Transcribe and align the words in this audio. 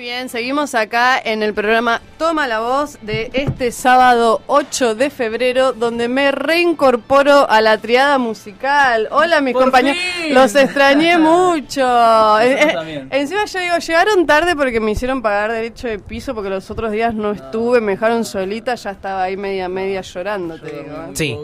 bien, 0.00 0.30
seguimos 0.30 0.74
acá 0.74 1.20
en 1.22 1.42
el 1.42 1.52
programa 1.52 2.00
Toma 2.16 2.48
la 2.48 2.60
Voz 2.60 2.98
de 3.02 3.30
este 3.34 3.70
sábado 3.70 4.40
8 4.46 4.94
de 4.94 5.10
febrero, 5.10 5.74
donde 5.74 6.08
me 6.08 6.32
reincorporo 6.32 7.48
a 7.50 7.60
la 7.60 7.76
triada 7.76 8.16
musical. 8.16 9.08
Hola, 9.10 9.42
mis 9.42 9.52
¡Por 9.52 9.64
compañeros. 9.64 10.00
Los 10.30 10.54
extrañé 10.54 11.18
mucho. 11.18 12.40
Eh, 12.40 12.62
eh, 12.62 12.72
también. 12.72 13.08
encima 13.12 13.44
yo 13.44 13.60
digo, 13.60 13.76
llegaron 13.76 14.26
tarde 14.26 14.56
porque 14.56 14.80
me 14.80 14.92
hicieron 14.92 15.20
pagar 15.20 15.52
derecho 15.52 15.86
de 15.86 15.98
piso 15.98 16.34
porque 16.34 16.48
los 16.48 16.70
otros 16.70 16.92
días 16.92 17.14
no 17.14 17.32
estuve, 17.32 17.82
me 17.82 17.92
dejaron 17.92 18.24
solita, 18.24 18.76
ya 18.76 18.92
estaba 18.92 19.24
ahí 19.24 19.36
media 19.36 19.68
media 19.68 20.00
llorando, 20.00 20.58
te 20.58 20.66
digo. 20.70 20.96
¿eh? 20.96 21.10
Sí, 21.12 21.36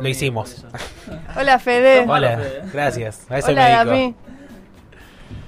lo 0.00 0.08
hicimos. 0.08 0.64
Hola, 1.36 1.58
Fede. 1.58 2.06
Hola, 2.08 2.38
Fede. 2.38 2.62
gracias. 2.72 3.26
A 3.28 3.38
eso 3.38 3.48
Hola, 3.48 3.62
me 3.62 3.68
dedico. 3.68 3.84
Dami. 3.90 4.29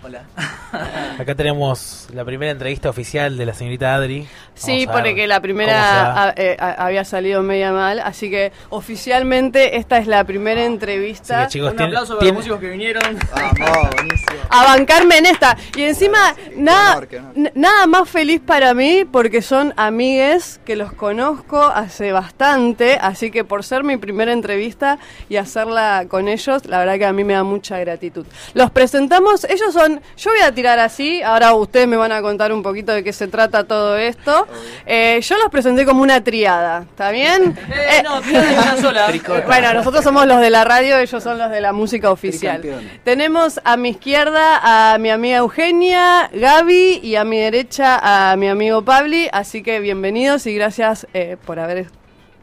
Hola. 0.05 0.25
Acá 1.19 1.35
tenemos 1.37 2.09
la 2.13 2.25
primera 2.25 2.51
entrevista 2.51 2.89
oficial 2.91 3.37
de 3.37 3.47
la 3.47 3.55
señorita 3.55 3.95
Adri. 3.95 4.27
Sí, 4.55 4.87
porque 4.91 5.27
la 5.29 5.41
primera 5.41 6.25
a- 6.29 6.35
eh, 6.37 6.57
a- 6.59 6.87
había 6.87 7.05
salido 7.05 7.43
media 7.43 7.73
mal, 7.73 8.01
así 8.01 8.29
que 8.31 8.53
oficialmente 8.71 9.77
esta 9.77 9.99
es 9.99 10.07
la 10.07 10.25
primera 10.25 10.65
entrevista. 10.65 11.43
Que 11.45 11.53
chicos, 11.53 11.73
Un 11.73 11.83
aplauso 11.83 12.15
para 12.17 12.27
los 12.27 12.35
músicos 12.37 12.59
que 12.61 12.69
vinieron. 12.71 13.03
Vamos, 13.35 13.91
buenísimo. 13.95 14.41
a 14.51 14.65
bancarme 14.65 15.19
en 15.19 15.27
esta. 15.27 15.57
Y 15.77 15.83
encima, 15.83 16.35
nada, 16.57 16.97
honor, 16.97 17.09
honor. 17.37 17.53
nada 17.55 17.87
más 17.87 18.09
feliz 18.09 18.41
para 18.45 18.75
mí 18.75 19.05
porque 19.05 19.41
son 19.43 19.73
amigues 19.77 20.59
que 20.65 20.75
los 20.75 20.93
conozco 20.93 21.63
hace 21.63 22.13
bastante, 22.13 22.99
así 23.01 23.31
que 23.31 23.45
por 23.45 23.63
ser 23.63 23.85
mi 23.85 23.99
primera 23.99 24.33
entrevista 24.33 24.99
y 25.29 25.37
hacerla 25.37 26.07
con 26.09 26.29
ellos, 26.29 26.65
la 26.67 26.79
verdad 26.81 26.99
que 26.99 27.07
a 27.07 27.13
mí 27.13 27.25
me 27.25 27.35
da 27.35 27.45
mucha 27.45 27.79
gratitud. 27.79 28.27
Los 28.55 28.71
presentamos, 28.71 29.45
ellos 29.45 29.73
son, 29.73 29.92
yo 30.17 30.31
voy 30.31 30.41
a 30.41 30.53
tirar 30.53 30.79
así, 30.79 31.23
ahora 31.23 31.55
ustedes 31.55 31.89
me 31.89 31.97
van 31.97 32.13
a 32.13 32.23
contar 32.23 32.53
un 32.53 32.63
poquito 32.63 32.93
de 32.93 33.05
qué 33.05 33.13
se 33.13 33.29
trata 33.29 33.65
todo 33.65 33.97
esto. 33.97 34.47
Eh, 34.87 35.21
yo 35.23 35.37
los 35.39 35.51
presenté 35.51 35.85
como 35.85 36.03
una 36.03 36.23
triada, 36.23 36.87
¿está 36.91 37.11
bien? 37.11 37.57
Eh, 37.71 37.93
Eh, 37.93 38.03
no, 38.03 38.23
fíjate 38.23 38.53
una 38.53 38.77
sola. 38.77 39.13
bueno, 39.47 39.75
nosotros 39.75 40.03
somos 40.05 40.27
los 40.27 40.41
de 40.41 40.51
la 40.51 40.65
radio, 40.65 40.99
ellos 40.99 41.23
son 41.23 41.39
los 41.39 41.51
de 41.51 41.61
la 41.61 41.73
música 41.73 42.11
oficial. 42.11 42.63
Tenemos 43.05 43.61
a 43.65 43.77
mi 43.77 43.91
izquierda 43.91 44.93
a 44.93 44.99
mi 44.99 45.11
amiga 45.11 45.39
Eugenia, 45.39 46.31
Gaby 46.33 47.01
y 47.03 47.17
a 47.17 47.25
mi 47.25 47.39
derecha 47.39 47.99
a 48.03 48.37
mi 48.37 48.49
amigo 48.49 48.83
Pabli, 48.83 49.29
así 49.33 49.63
que 49.63 49.81
bienvenidos 49.81 50.47
y 50.47 50.55
gracias 50.55 51.07
eh, 51.13 51.37
por 51.45 51.59
haber 51.59 51.87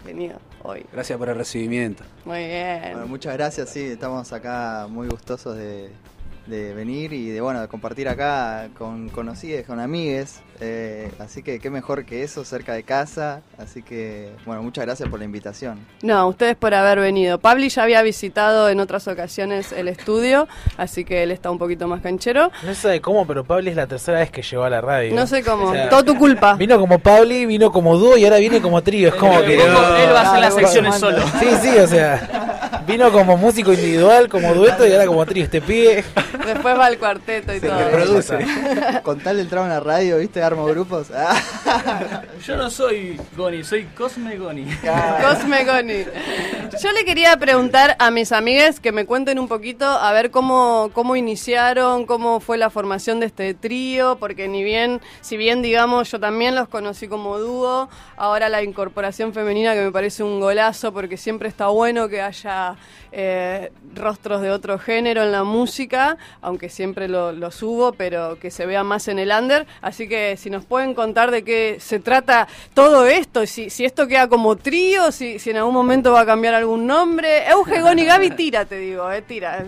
venido 0.05 0.39
hoy. 0.63 0.85
Gracias 0.91 1.17
por 1.17 1.29
el 1.29 1.35
recibimiento. 1.35 2.03
Muy 2.25 2.45
bien. 2.45 2.91
Bueno, 2.91 3.07
muchas 3.07 3.33
gracias, 3.33 3.69
sí, 3.69 3.81
estamos 3.81 4.31
acá 4.33 4.87
muy 4.89 5.07
gustosos 5.07 5.55
de, 5.57 5.91
de 6.49 6.73
venir 6.73 7.13
y 7.13 7.29
de 7.29 7.41
bueno 7.41 7.61
de 7.61 7.67
compartir 7.67 8.07
acá 8.09 8.69
con 8.77 9.09
conocidos, 9.09 9.65
con 9.65 9.79
amigues. 9.79 10.41
eh, 10.61 11.09
así 11.19 11.41
que 11.43 11.59
qué 11.59 11.69
mejor 11.69 12.03
que 12.05 12.23
eso, 12.23 12.43
cerca 12.43 12.73
de 12.73 12.83
casa. 12.83 13.41
Así 13.57 13.81
que, 13.81 14.31
bueno, 14.45 14.61
muchas 14.61 14.85
gracias 14.85 15.07
por 15.07 15.19
la 15.19 15.25
invitación. 15.25 15.79
No, 16.01 16.27
ustedes 16.27 16.55
por 16.57 16.73
haber 16.73 16.99
venido. 16.99 17.39
Pabli 17.39 17.69
ya 17.69 17.83
había 17.83 18.01
visitado 18.01 18.67
en 18.69 18.79
otras 18.81 19.07
ocasiones 19.07 19.71
el 19.71 19.87
estudio, 19.87 20.47
así 20.77 21.05
que 21.05 21.23
él 21.23 21.31
está 21.31 21.49
un 21.51 21.57
poquito 21.59 21.87
más 21.87 22.01
canchero. 22.01 22.51
No 22.65 22.73
sé 22.73 22.99
cómo, 22.99 23.25
pero 23.25 23.43
Pabli 23.45 23.69
es 23.69 23.75
la 23.77 23.87
tercera 23.87 24.19
vez 24.19 24.31
que 24.31 24.41
llegó 24.41 24.63
a 24.63 24.69
la 24.69 24.81
radio. 24.81 25.15
No 25.15 25.27
sé 25.27 25.43
cómo, 25.43 25.67
O 25.67 25.73
sea, 25.73 25.87
todo 25.87 26.03
tu 26.03 26.17
culpa. 26.17 26.55
Vino 26.55 26.77
como 26.79 26.99
Pabli, 26.99 27.45
vino 27.45 27.71
como 27.71 27.97
dúo 27.97 28.17
y 28.17 28.25
ahora 28.25 28.37
viene 28.37 28.61
como 28.61 28.81
trío. 28.81 29.09
Es 29.09 29.15
como 29.15 29.39
que. 29.41 29.53
Él 29.53 29.71
va 30.13 30.21
a 30.21 30.29
hacer 30.29 30.41
las 30.41 30.55
secciones 30.55 30.95
solo. 30.95 31.21
Sí, 31.39 31.47
sí, 31.61 31.77
o 31.77 31.87
sea. 31.87 32.38
Vino 32.89 33.11
como 33.11 33.37
músico 33.37 33.71
individual, 33.71 34.27
como 34.29 34.51
dueto 34.55 34.87
y 34.87 34.91
ahora 34.91 35.05
como 35.05 35.23
trío. 35.23 35.43
Este 35.43 35.61
pibe. 35.61 36.03
Después 36.43 36.75
va 36.75 36.87
el 36.87 36.97
cuarteto 36.97 37.53
y 37.53 37.59
Se 37.59 37.67
todo. 37.67 37.77
reproduce. 37.77 38.39
Con 39.03 39.19
tal 39.19 39.35
de 39.35 39.43
entrar 39.43 39.61
a 39.63 39.65
una 39.67 39.79
radio, 39.79 40.17
¿viste? 40.17 40.41
Armo 40.41 40.65
grupos. 40.65 41.07
Yo 42.45 42.57
no 42.57 42.71
soy 42.71 43.19
Goni, 43.37 43.63
soy 43.63 43.83
Cosme 43.95 44.37
Goni. 44.37 44.65
Cosme 45.21 45.65
Goni. 45.65 46.05
Yo 46.81 46.91
le 46.91 47.05
quería 47.05 47.37
preguntar 47.37 47.95
a 47.99 48.09
mis 48.09 48.31
amigues 48.31 48.79
que 48.79 48.91
me 48.91 49.05
cuenten 49.05 49.37
un 49.37 49.47
poquito 49.47 49.85
a 49.85 50.11
ver 50.11 50.31
cómo, 50.31 50.89
cómo 50.93 51.15
iniciaron, 51.15 52.05
cómo 52.05 52.39
fue 52.39 52.57
la 52.57 52.69
formación 52.69 53.19
de 53.19 53.27
este 53.27 53.53
trío, 53.53 54.17
porque 54.19 54.47
ni 54.47 54.63
bien, 54.63 55.01
si 55.21 55.37
bien 55.37 55.61
digamos, 55.61 56.09
yo 56.11 56.19
también 56.19 56.55
los 56.55 56.67
conocí 56.69 57.07
como 57.07 57.37
dúo, 57.37 57.89
ahora 58.17 58.49
la 58.49 58.63
incorporación 58.63 59.33
femenina 59.33 59.73
que 59.73 59.81
me 59.81 59.91
parece 59.91 60.23
un 60.23 60.39
golazo, 60.39 60.93
porque 60.93 61.17
siempre 61.17 61.49
está 61.49 61.67
bueno 61.67 62.07
que 62.07 62.21
haya 62.21 62.75
eh, 63.11 63.71
rostros 63.95 64.41
de 64.41 64.51
otro 64.51 64.77
género 64.79 65.23
en 65.23 65.31
la 65.31 65.43
música, 65.43 66.17
aunque 66.41 66.69
siempre 66.69 67.07
lo, 67.07 67.31
lo 67.31 67.51
subo, 67.51 67.93
pero 67.93 68.37
que 68.39 68.51
se 68.51 68.65
vea 68.65 68.83
más 68.83 69.07
en 69.07 69.19
el 69.19 69.31
under. 69.31 69.65
Así 69.81 70.07
que 70.07 70.37
si 70.37 70.49
nos 70.49 70.65
pueden 70.65 70.93
contar 70.93 71.31
de 71.31 71.43
qué 71.43 71.77
se 71.79 71.99
trata 71.99 72.47
todo 72.73 73.07
esto, 73.07 73.45
si, 73.45 73.69
si 73.69 73.85
esto 73.85 74.07
queda 74.07 74.27
como 74.27 74.55
trío, 74.57 75.11
si, 75.11 75.39
si 75.39 75.49
en 75.49 75.57
algún 75.57 75.73
momento 75.73 76.11
va 76.13 76.21
a 76.21 76.25
cambiar 76.25 76.53
algún 76.53 76.85
nombre. 76.85 77.47
Euge, 77.49 77.81
Goni, 77.81 78.05
Gaby, 78.05 78.31
tira, 78.31 78.65
te 78.65 78.77
digo, 78.77 79.11
eh, 79.11 79.21
tira. 79.21 79.65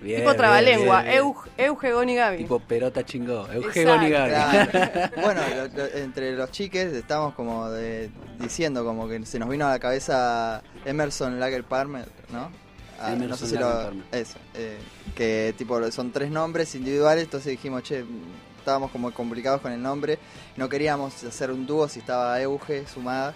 Bien, 0.00 0.20
tipo 0.20 0.34
trabalengua. 0.34 1.02
bien, 1.02 1.12
bien. 1.12 1.18
Euge, 1.18 1.50
Euge, 1.58 1.92
Goni, 1.92 2.14
Gaby. 2.14 2.36
Tipo 2.38 2.58
pelota 2.60 3.04
chingó. 3.04 3.42
Exacto. 3.52 3.66
Eugenio 3.66 4.06
y 4.06 4.10
Gaby. 4.10 4.30
Claro. 4.70 5.10
Bueno, 5.22 5.40
lo- 5.56 5.82
lo- 5.84 5.94
entre 5.94 6.32
los 6.32 6.50
chiques 6.50 6.92
estamos 6.92 7.34
como 7.34 7.68
de- 7.70 8.10
diciendo 8.38 8.84
como 8.84 9.08
que 9.08 9.24
se 9.26 9.38
nos 9.38 9.48
vino 9.48 9.66
a 9.66 9.70
la 9.70 9.78
cabeza 9.78 10.62
Emerson 10.88 11.38
Lager 11.38 11.64
Palmer, 11.64 12.08
¿no? 12.30 12.50
Ah, 13.00 13.10
no 13.10 13.24
Emerson 13.24 13.38
sé 13.38 13.56
si 13.56 13.62
Lager 13.62 13.94
lo, 13.94 14.02
eso, 14.10 14.38
eh, 14.54 14.78
que 15.14 15.54
tipo 15.56 15.90
son 15.90 16.10
tres 16.10 16.30
nombres 16.30 16.74
individuales, 16.74 17.24
entonces 17.24 17.50
dijimos, 17.52 17.82
che, 17.82 18.04
estábamos 18.58 18.90
como 18.90 19.12
complicados 19.12 19.60
con 19.60 19.72
el 19.72 19.82
nombre, 19.82 20.18
no 20.56 20.68
queríamos 20.68 21.22
hacer 21.24 21.50
un 21.50 21.66
dúo 21.66 21.88
si 21.88 22.00
estaba 22.00 22.40
Euge 22.40 22.86
sumada, 22.86 23.34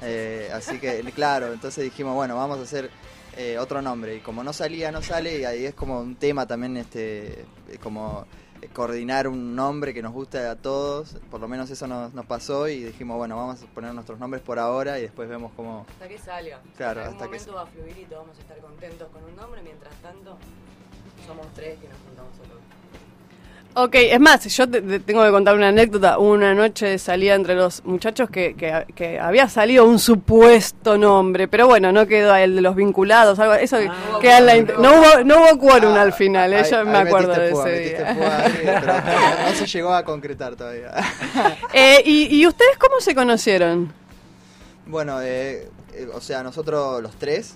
eh, 0.00 0.50
así 0.54 0.78
que 0.78 1.00
claro, 1.14 1.52
entonces 1.52 1.84
dijimos, 1.84 2.14
bueno, 2.14 2.36
vamos 2.36 2.58
a 2.58 2.62
hacer 2.62 2.90
eh, 3.36 3.58
otro 3.58 3.82
nombre 3.82 4.16
y 4.16 4.20
como 4.20 4.42
no 4.42 4.52
salía, 4.52 4.90
no 4.90 5.02
sale 5.02 5.40
y 5.40 5.44
ahí 5.44 5.66
es 5.66 5.74
como 5.74 6.00
un 6.00 6.16
tema 6.16 6.46
también, 6.46 6.76
este, 6.76 7.44
como 7.82 8.26
coordinar 8.68 9.28
un 9.28 9.54
nombre 9.54 9.92
que 9.92 10.02
nos 10.02 10.12
guste 10.12 10.38
a 10.38 10.56
todos, 10.56 11.16
por 11.30 11.40
lo 11.40 11.48
menos 11.48 11.70
eso 11.70 11.86
nos, 11.86 12.12
nos 12.14 12.26
pasó 12.26 12.68
y 12.68 12.82
dijimos, 12.82 13.16
bueno, 13.16 13.36
vamos 13.36 13.62
a 13.62 13.66
poner 13.66 13.92
nuestros 13.94 14.18
nombres 14.18 14.42
por 14.42 14.58
ahora 14.58 14.98
y 14.98 15.02
después 15.02 15.28
vemos 15.28 15.52
cómo... 15.56 15.86
Hasta 15.88 16.08
que 16.08 16.18
salga. 16.18 16.60
Claro, 16.76 17.02
hasta 17.02 17.18
que 17.18 17.24
momento 17.24 17.54
va 17.54 17.62
a 17.62 17.66
fluir 17.66 17.98
y 17.98 18.04
todos 18.04 18.22
vamos 18.22 18.38
a 18.38 18.40
estar 18.40 18.58
contentos 18.58 19.08
con 19.10 19.24
un 19.24 19.36
nombre. 19.36 19.62
Mientras 19.62 19.94
tanto, 19.96 20.36
somos 21.26 21.46
tres 21.54 21.78
que 21.80 21.88
nos 21.88 21.98
juntamos 21.98 22.34
a 22.34 22.42
todos. 22.48 22.62
Ok, 23.74 23.94
es 23.94 24.20
más, 24.20 24.44
yo 24.54 24.68
te, 24.68 24.82
te 24.82 25.00
tengo 25.00 25.24
que 25.24 25.30
contar 25.30 25.54
una 25.54 25.68
anécdota. 25.68 26.18
Una 26.18 26.52
noche 26.54 26.86
de 26.86 26.98
salida 26.98 27.34
entre 27.34 27.54
los 27.54 27.82
muchachos 27.86 28.28
que, 28.28 28.54
que- 28.54 28.84
que 28.94 29.18
había 29.18 29.48
salido 29.48 29.86
un 29.86 29.98
supuesto 29.98 30.98
nombre, 30.98 31.48
pero 31.48 31.66
bueno, 31.68 31.90
no 31.90 32.06
quedó 32.06 32.34
el 32.36 32.54
de 32.56 32.60
los 32.60 32.76
vinculados, 32.76 33.38
algo 33.38 33.54
eso 33.54 33.78
Ah, 33.88 34.18
queda 34.20 34.38
en 34.38 34.46
la 34.46 34.74
no 34.74 34.90
hubo 35.00 35.24
no 35.24 35.36
hubo 35.40 35.58
quórum 35.58 35.94
al 35.94 36.12
final, 36.12 36.52
Ahí- 36.52 36.70
yo 36.70 36.84
me 36.84 36.98
acuerdo 36.98 37.32
de 37.32 37.50
ese 37.52 37.78
día. 37.80 38.14
pero 38.14 38.92
no, 39.44 39.50
no 39.50 39.54
se 39.56 39.66
llegó 39.66 39.94
a 39.94 40.04
concretar 40.04 40.54
todavía. 40.54 40.90
Eh, 41.72 42.02
y, 42.04 42.36
y 42.40 42.46
ustedes 42.46 42.76
cómo 42.76 43.00
se 43.00 43.14
conocieron? 43.14 43.90
Bueno, 44.84 45.22
eh, 45.22 45.68
eh, 45.94 46.08
o 46.12 46.20
sea, 46.20 46.42
nosotros 46.42 47.02
los 47.02 47.14
tres, 47.16 47.54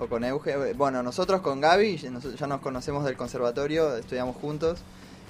o 0.00 0.08
con 0.08 0.24
Euge, 0.24 0.72
bueno, 0.72 1.02
nosotros 1.02 1.42
con 1.42 1.60
Gaby 1.60 1.98
ya 1.98 2.10
nos, 2.10 2.60
conocemos 2.60 3.04
del 3.04 3.16
conservatorio, 3.16 3.96
estudiamos 3.96 4.34
juntos, 4.36 4.80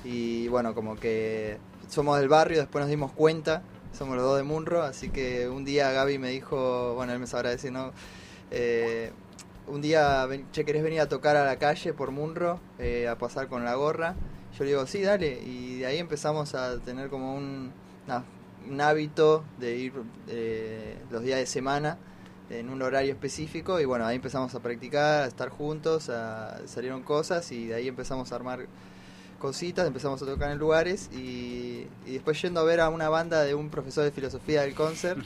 y 0.04 0.46
bueno, 0.46 0.74
como 0.76 0.94
que 0.94 1.58
somos 1.88 2.20
del 2.20 2.28
barrio, 2.28 2.60
después 2.60 2.82
nos 2.82 2.88
dimos 2.88 3.10
cuenta, 3.10 3.62
somos 3.92 4.14
los 4.14 4.24
dos 4.24 4.36
de 4.36 4.44
Munro, 4.44 4.82
así 4.82 5.10
que 5.10 5.48
un 5.48 5.64
día 5.64 5.90
Gaby 5.90 6.18
me 6.18 6.30
dijo, 6.30 6.94
bueno, 6.94 7.12
él 7.12 7.18
me 7.18 7.26
sabrá 7.26 7.50
decir, 7.50 7.72
¿no? 7.72 7.90
Eh, 8.52 9.10
un 9.66 9.82
día, 9.82 10.28
che, 10.52 10.64
¿querés 10.64 10.84
venir 10.84 11.00
a 11.00 11.08
tocar 11.08 11.36
a 11.36 11.44
la 11.44 11.56
calle 11.56 11.92
por 11.92 12.12
Munro, 12.12 12.60
eh, 12.78 13.08
a 13.08 13.18
pasar 13.18 13.48
con 13.48 13.64
la 13.64 13.74
gorra? 13.74 14.14
Yo 14.56 14.64
le 14.64 14.70
digo, 14.70 14.86
sí, 14.86 15.02
dale, 15.02 15.40
y 15.42 15.80
de 15.80 15.86
ahí 15.86 15.98
empezamos 15.98 16.54
a 16.54 16.78
tener 16.78 17.08
como 17.08 17.34
un, 17.34 17.72
un 18.70 18.80
hábito 18.80 19.42
de 19.58 19.76
ir 19.76 19.92
eh, 20.28 20.96
los 21.10 21.22
días 21.22 21.40
de 21.40 21.46
semana 21.46 21.98
en 22.50 22.68
un 22.68 22.82
horario 22.82 23.12
específico 23.12 23.80
y 23.80 23.84
bueno, 23.84 24.04
ahí 24.04 24.16
empezamos 24.16 24.54
a 24.54 24.60
practicar, 24.60 25.22
a 25.22 25.26
estar 25.26 25.48
juntos, 25.48 26.08
a, 26.10 26.58
salieron 26.66 27.02
cosas 27.02 27.50
y 27.52 27.68
de 27.68 27.74
ahí 27.74 27.88
empezamos 27.88 28.32
a 28.32 28.34
armar 28.34 28.66
cositas, 29.38 29.86
empezamos 29.86 30.20
a 30.22 30.26
tocar 30.26 30.50
en 30.50 30.58
lugares 30.58 31.08
y, 31.12 31.86
y 32.06 32.12
después 32.12 32.40
yendo 32.42 32.60
a 32.60 32.64
ver 32.64 32.80
a 32.80 32.90
una 32.90 33.08
banda 33.08 33.42
de 33.42 33.54
un 33.54 33.70
profesor 33.70 34.04
de 34.04 34.10
filosofía 34.10 34.62
del 34.62 34.74
concert 34.74 35.18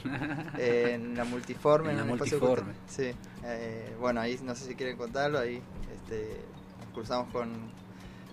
eh, 0.57 0.91
en 0.93 1.17
la 1.17 1.25
multiforme. 1.25 1.91
En 1.91 1.97
la 1.97 2.03
espacio 2.03 2.39
Multiforme. 2.39 2.73
Sí, 2.87 3.11
eh, 3.43 3.95
bueno, 3.99 4.21
ahí 4.21 4.39
no 4.43 4.55
sé 4.55 4.65
si 4.65 4.75
quieren 4.75 4.95
contarlo, 4.95 5.39
ahí 5.39 5.61
este, 5.93 6.39
nos 6.79 6.93
cruzamos 6.93 7.31
con, 7.33 7.51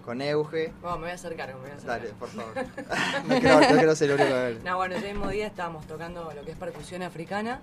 con 0.04 0.20
Euge. 0.20 0.72
Bueno, 0.82 0.98
me 0.98 1.02
voy 1.02 1.10
a 1.10 1.14
acercar, 1.14 1.48
me 1.48 1.60
voy 1.60 1.70
a 1.70 1.74
acercar. 1.74 2.00
Dale, 2.00 2.14
por 2.14 2.28
favor. 2.28 2.54
no, 3.26 3.40
quiero, 3.40 3.60
no 3.60 3.76
quiero 3.76 3.96
ser 3.96 4.10
el 4.10 4.20
único 4.20 4.34
de 4.34 4.48
él. 4.50 4.60
No, 4.64 4.76
bueno, 4.76 4.96
ese 4.96 5.12
mismo 5.12 5.30
día 5.30 5.46
estábamos 5.46 5.86
tocando 5.86 6.30
lo 6.32 6.44
que 6.44 6.52
es 6.52 6.56
percusión 6.58 7.02
africana 7.02 7.60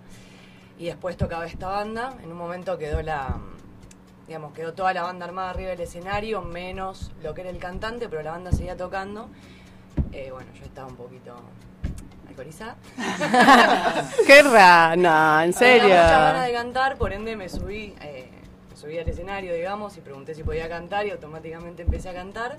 y 0.79 0.85
después 0.85 1.17
tocaba 1.17 1.45
esta 1.45 1.67
banda. 1.67 2.15
En 2.23 2.31
un 2.31 2.37
momento 2.37 2.77
quedó 2.77 3.01
la, 3.03 3.37
digamos, 4.25 4.53
quedó 4.53 4.73
toda 4.73 4.93
la 4.93 5.03
banda 5.03 5.25
armada 5.25 5.51
arriba 5.51 5.69
del 5.71 5.81
escenario, 5.81 6.41
menos 6.41 7.11
lo 7.21 7.33
que 7.35 7.41
era 7.41 7.49
el 7.51 7.57
cantante, 7.59 8.07
pero 8.09 8.23
la 8.23 8.31
banda 8.31 8.51
seguía 8.51 8.75
tocando. 8.77 9.29
Eh, 10.13 10.29
bueno, 10.31 10.51
yo 10.53 10.63
estaba 10.63 10.87
un 10.87 10.95
poquito 10.95 11.35
alcoholizada. 12.27 12.77
Qué 14.25 14.41
rana, 14.41 15.43
en 15.43 15.53
Tenía 15.53 15.59
serio. 15.59 15.83
muchas 15.89 16.11
ganas 16.11 16.47
de 16.47 16.53
cantar, 16.53 16.97
por 16.97 17.11
ende 17.11 17.35
me 17.35 17.49
subí, 17.49 17.93
eh, 18.01 18.29
me 18.69 18.77
subí 18.77 18.97
al 18.97 19.09
escenario, 19.09 19.53
digamos, 19.53 19.97
y 19.97 20.01
pregunté 20.01 20.33
si 20.33 20.43
podía 20.43 20.69
cantar 20.69 21.05
y 21.05 21.11
automáticamente 21.11 21.81
empecé 21.81 22.07
a 22.09 22.13
cantar. 22.13 22.55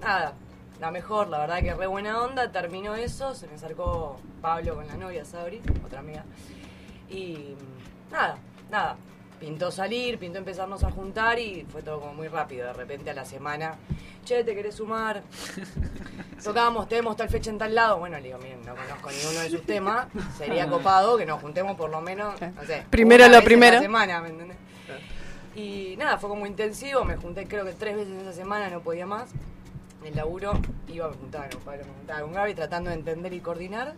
Nada, 0.00 0.34
la 0.80 0.90
mejor, 0.92 1.28
la 1.28 1.38
verdad 1.40 1.60
que 1.60 1.74
re 1.74 1.88
buena 1.88 2.22
onda, 2.22 2.52
terminó 2.52 2.94
eso, 2.94 3.34
se 3.34 3.48
me 3.48 3.54
acercó 3.54 4.16
Pablo 4.40 4.76
con 4.76 4.86
la 4.86 4.96
novia, 4.96 5.24
Sabri, 5.24 5.60
otra 5.84 5.98
amiga, 6.00 6.24
y 7.10 7.56
nada, 8.10 8.38
nada, 8.70 8.96
pintó 9.38 9.70
salir, 9.70 10.18
pintó 10.18 10.38
empezarnos 10.38 10.84
a 10.84 10.90
juntar 10.90 11.38
y 11.38 11.66
fue 11.70 11.82
todo 11.82 12.00
como 12.00 12.14
muy 12.14 12.28
rápido, 12.28 12.66
de 12.66 12.72
repente 12.72 13.10
a 13.10 13.14
la 13.14 13.24
semana, 13.24 13.76
che, 14.24 14.44
¿te 14.44 14.54
querés 14.54 14.76
sumar? 14.76 15.22
Tocábamos, 16.44 16.88
tenemos 16.88 17.16
tal 17.16 17.28
fecha 17.28 17.50
en 17.50 17.58
tal 17.58 17.74
lado. 17.74 17.98
Bueno, 17.98 18.16
le 18.18 18.24
digo, 18.24 18.38
miren, 18.38 18.64
no 18.64 18.74
conozco 18.74 19.10
ninguno 19.10 19.40
de 19.40 19.50
sus 19.50 19.62
temas. 19.66 20.06
Sería 20.38 20.68
copado 20.68 21.18
que 21.18 21.26
nos 21.26 21.40
juntemos 21.40 21.76
por 21.76 21.90
lo 21.90 22.00
menos, 22.00 22.40
no 22.40 22.64
sé. 22.64 22.84
Primero 22.88 23.24
una 23.24 23.28
lo 23.28 23.36
vez 23.36 23.42
en 23.42 23.44
primero. 23.44 23.74
la 23.76 23.82
semana, 23.82 24.20
¿me 24.22 24.28
entendés? 24.30 24.56
Y 25.54 25.96
nada, 25.98 26.16
fue 26.18 26.30
como 26.30 26.46
intensivo. 26.46 27.04
Me 27.04 27.16
junté 27.16 27.46
creo 27.46 27.64
que 27.64 27.72
tres 27.72 27.96
veces 27.96 28.14
esa 28.22 28.32
semana, 28.32 28.70
no 28.70 28.80
podía 28.80 29.04
más. 29.04 29.30
En 30.00 30.08
el 30.08 30.16
laburo 30.16 30.52
iba, 30.88 31.08
me 31.08 31.16
juntaba 31.16 31.48
con 31.50 31.60
Pablo, 31.60 31.84
me 31.84 31.92
juntaba 31.92 32.20
con 32.22 32.32
Gaby, 32.32 32.54
tratando 32.54 32.90
de 32.90 32.96
entender 32.96 33.32
y 33.34 33.40
coordinar. 33.40 33.94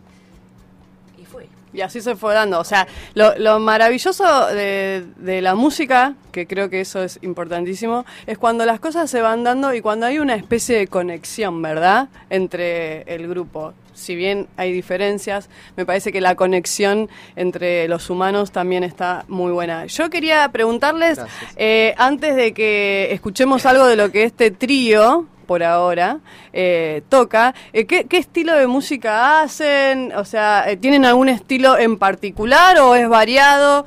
Y 1.22 1.24
fue. 1.24 1.46
Y 1.72 1.80
así 1.80 2.00
se 2.00 2.16
fue 2.16 2.34
dando. 2.34 2.58
O 2.58 2.64
sea, 2.64 2.86
lo, 3.14 3.38
lo 3.38 3.60
maravilloso 3.60 4.48
de, 4.48 5.04
de 5.16 5.40
la 5.40 5.54
música, 5.54 6.14
que 6.32 6.46
creo 6.46 6.68
que 6.68 6.80
eso 6.80 7.02
es 7.02 7.18
importantísimo, 7.22 8.04
es 8.26 8.38
cuando 8.38 8.66
las 8.66 8.80
cosas 8.80 9.08
se 9.08 9.22
van 9.22 9.44
dando 9.44 9.72
y 9.72 9.80
cuando 9.80 10.06
hay 10.06 10.18
una 10.18 10.34
especie 10.34 10.76
de 10.76 10.88
conexión, 10.88 11.62
¿verdad? 11.62 12.08
Entre 12.28 13.02
el 13.02 13.28
grupo. 13.28 13.72
Si 13.94 14.16
bien 14.16 14.48
hay 14.56 14.72
diferencias, 14.72 15.48
me 15.76 15.86
parece 15.86 16.12
que 16.12 16.20
la 16.20 16.34
conexión 16.34 17.08
entre 17.36 17.86
los 17.88 18.10
humanos 18.10 18.50
también 18.50 18.82
está 18.84 19.24
muy 19.28 19.52
buena. 19.52 19.86
Yo 19.86 20.10
quería 20.10 20.48
preguntarles, 20.50 21.20
eh, 21.56 21.94
antes 21.98 22.34
de 22.34 22.52
que 22.52 23.12
escuchemos 23.12 23.64
algo 23.64 23.86
de 23.86 23.96
lo 23.96 24.10
que 24.10 24.24
este 24.24 24.50
trío, 24.50 25.26
por 25.42 25.62
ahora, 25.62 26.20
eh, 26.52 27.02
toca, 27.08 27.54
eh, 27.72 27.86
¿qué, 27.86 28.04
qué 28.04 28.18
estilo 28.18 28.54
de 28.56 28.66
música 28.66 29.42
hacen? 29.42 30.12
O 30.16 30.24
sea, 30.24 30.70
eh, 30.70 30.76
¿tienen 30.76 31.04
algún 31.04 31.28
estilo 31.28 31.78
en 31.78 31.98
particular 31.98 32.78
o 32.78 32.94
es 32.94 33.08
variado? 33.08 33.84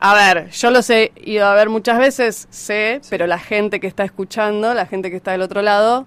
A 0.00 0.14
ver, 0.14 0.50
yo 0.50 0.70
los 0.70 0.88
he 0.90 1.12
ido 1.16 1.46
a 1.46 1.54
ver 1.54 1.68
muchas 1.68 1.98
veces, 1.98 2.46
sé, 2.50 3.00
pero 3.10 3.26
la 3.26 3.38
gente 3.38 3.80
que 3.80 3.88
está 3.88 4.04
escuchando, 4.04 4.72
la 4.72 4.86
gente 4.86 5.10
que 5.10 5.16
está 5.16 5.32
del 5.32 5.42
otro 5.42 5.60
lado, 5.60 6.06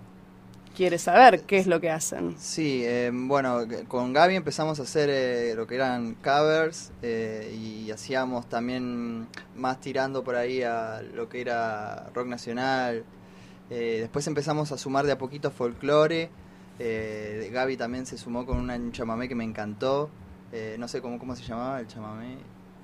quiere 0.76 0.98
saber 0.98 1.42
qué 1.42 1.58
es 1.58 1.68
lo 1.68 1.80
que 1.80 1.90
hacen. 1.90 2.36
Sí, 2.40 2.84
eh, 2.84 3.12
bueno, 3.14 3.60
con 3.88 4.14
Gaby 4.14 4.36
empezamos 4.36 4.80
a 4.80 4.84
hacer 4.84 5.10
eh, 5.12 5.54
lo 5.56 5.68
que 5.68 5.76
eran 5.76 6.16
covers 6.16 6.92
eh, 7.02 7.54
y 7.56 7.92
hacíamos 7.92 8.48
también 8.48 9.28
más 9.56 9.80
tirando 9.80 10.24
por 10.24 10.36
ahí 10.36 10.64
a 10.64 11.02
lo 11.14 11.30
que 11.30 11.42
era 11.42 12.10
rock 12.14 12.28
nacional. 12.28 13.04
Eh, 13.72 13.98
después 14.02 14.28
empezamos 14.28 14.72
a 14.74 14.78
sumar 14.78 15.06
de 15.06 15.14
a 15.14 15.18
poquito 15.18 15.50
folclore. 15.50 16.30
Eh, 16.78 17.50
Gaby 17.54 17.78
también 17.78 18.06
se 18.06 18.18
sumó 18.18 18.46
con 18.46 18.58
una- 18.60 18.76
un 18.76 18.92
chamamé 18.92 19.28
que 19.30 19.36
me 19.36 19.44
encantó. 19.46 20.10
Eh, 20.52 20.76
no 20.78 20.88
sé 20.88 21.02
cómo, 21.02 21.18
cómo 21.18 21.36
se 21.36 21.44
llamaba 21.44 21.80
el 21.80 21.88
chamamé. 21.88 22.38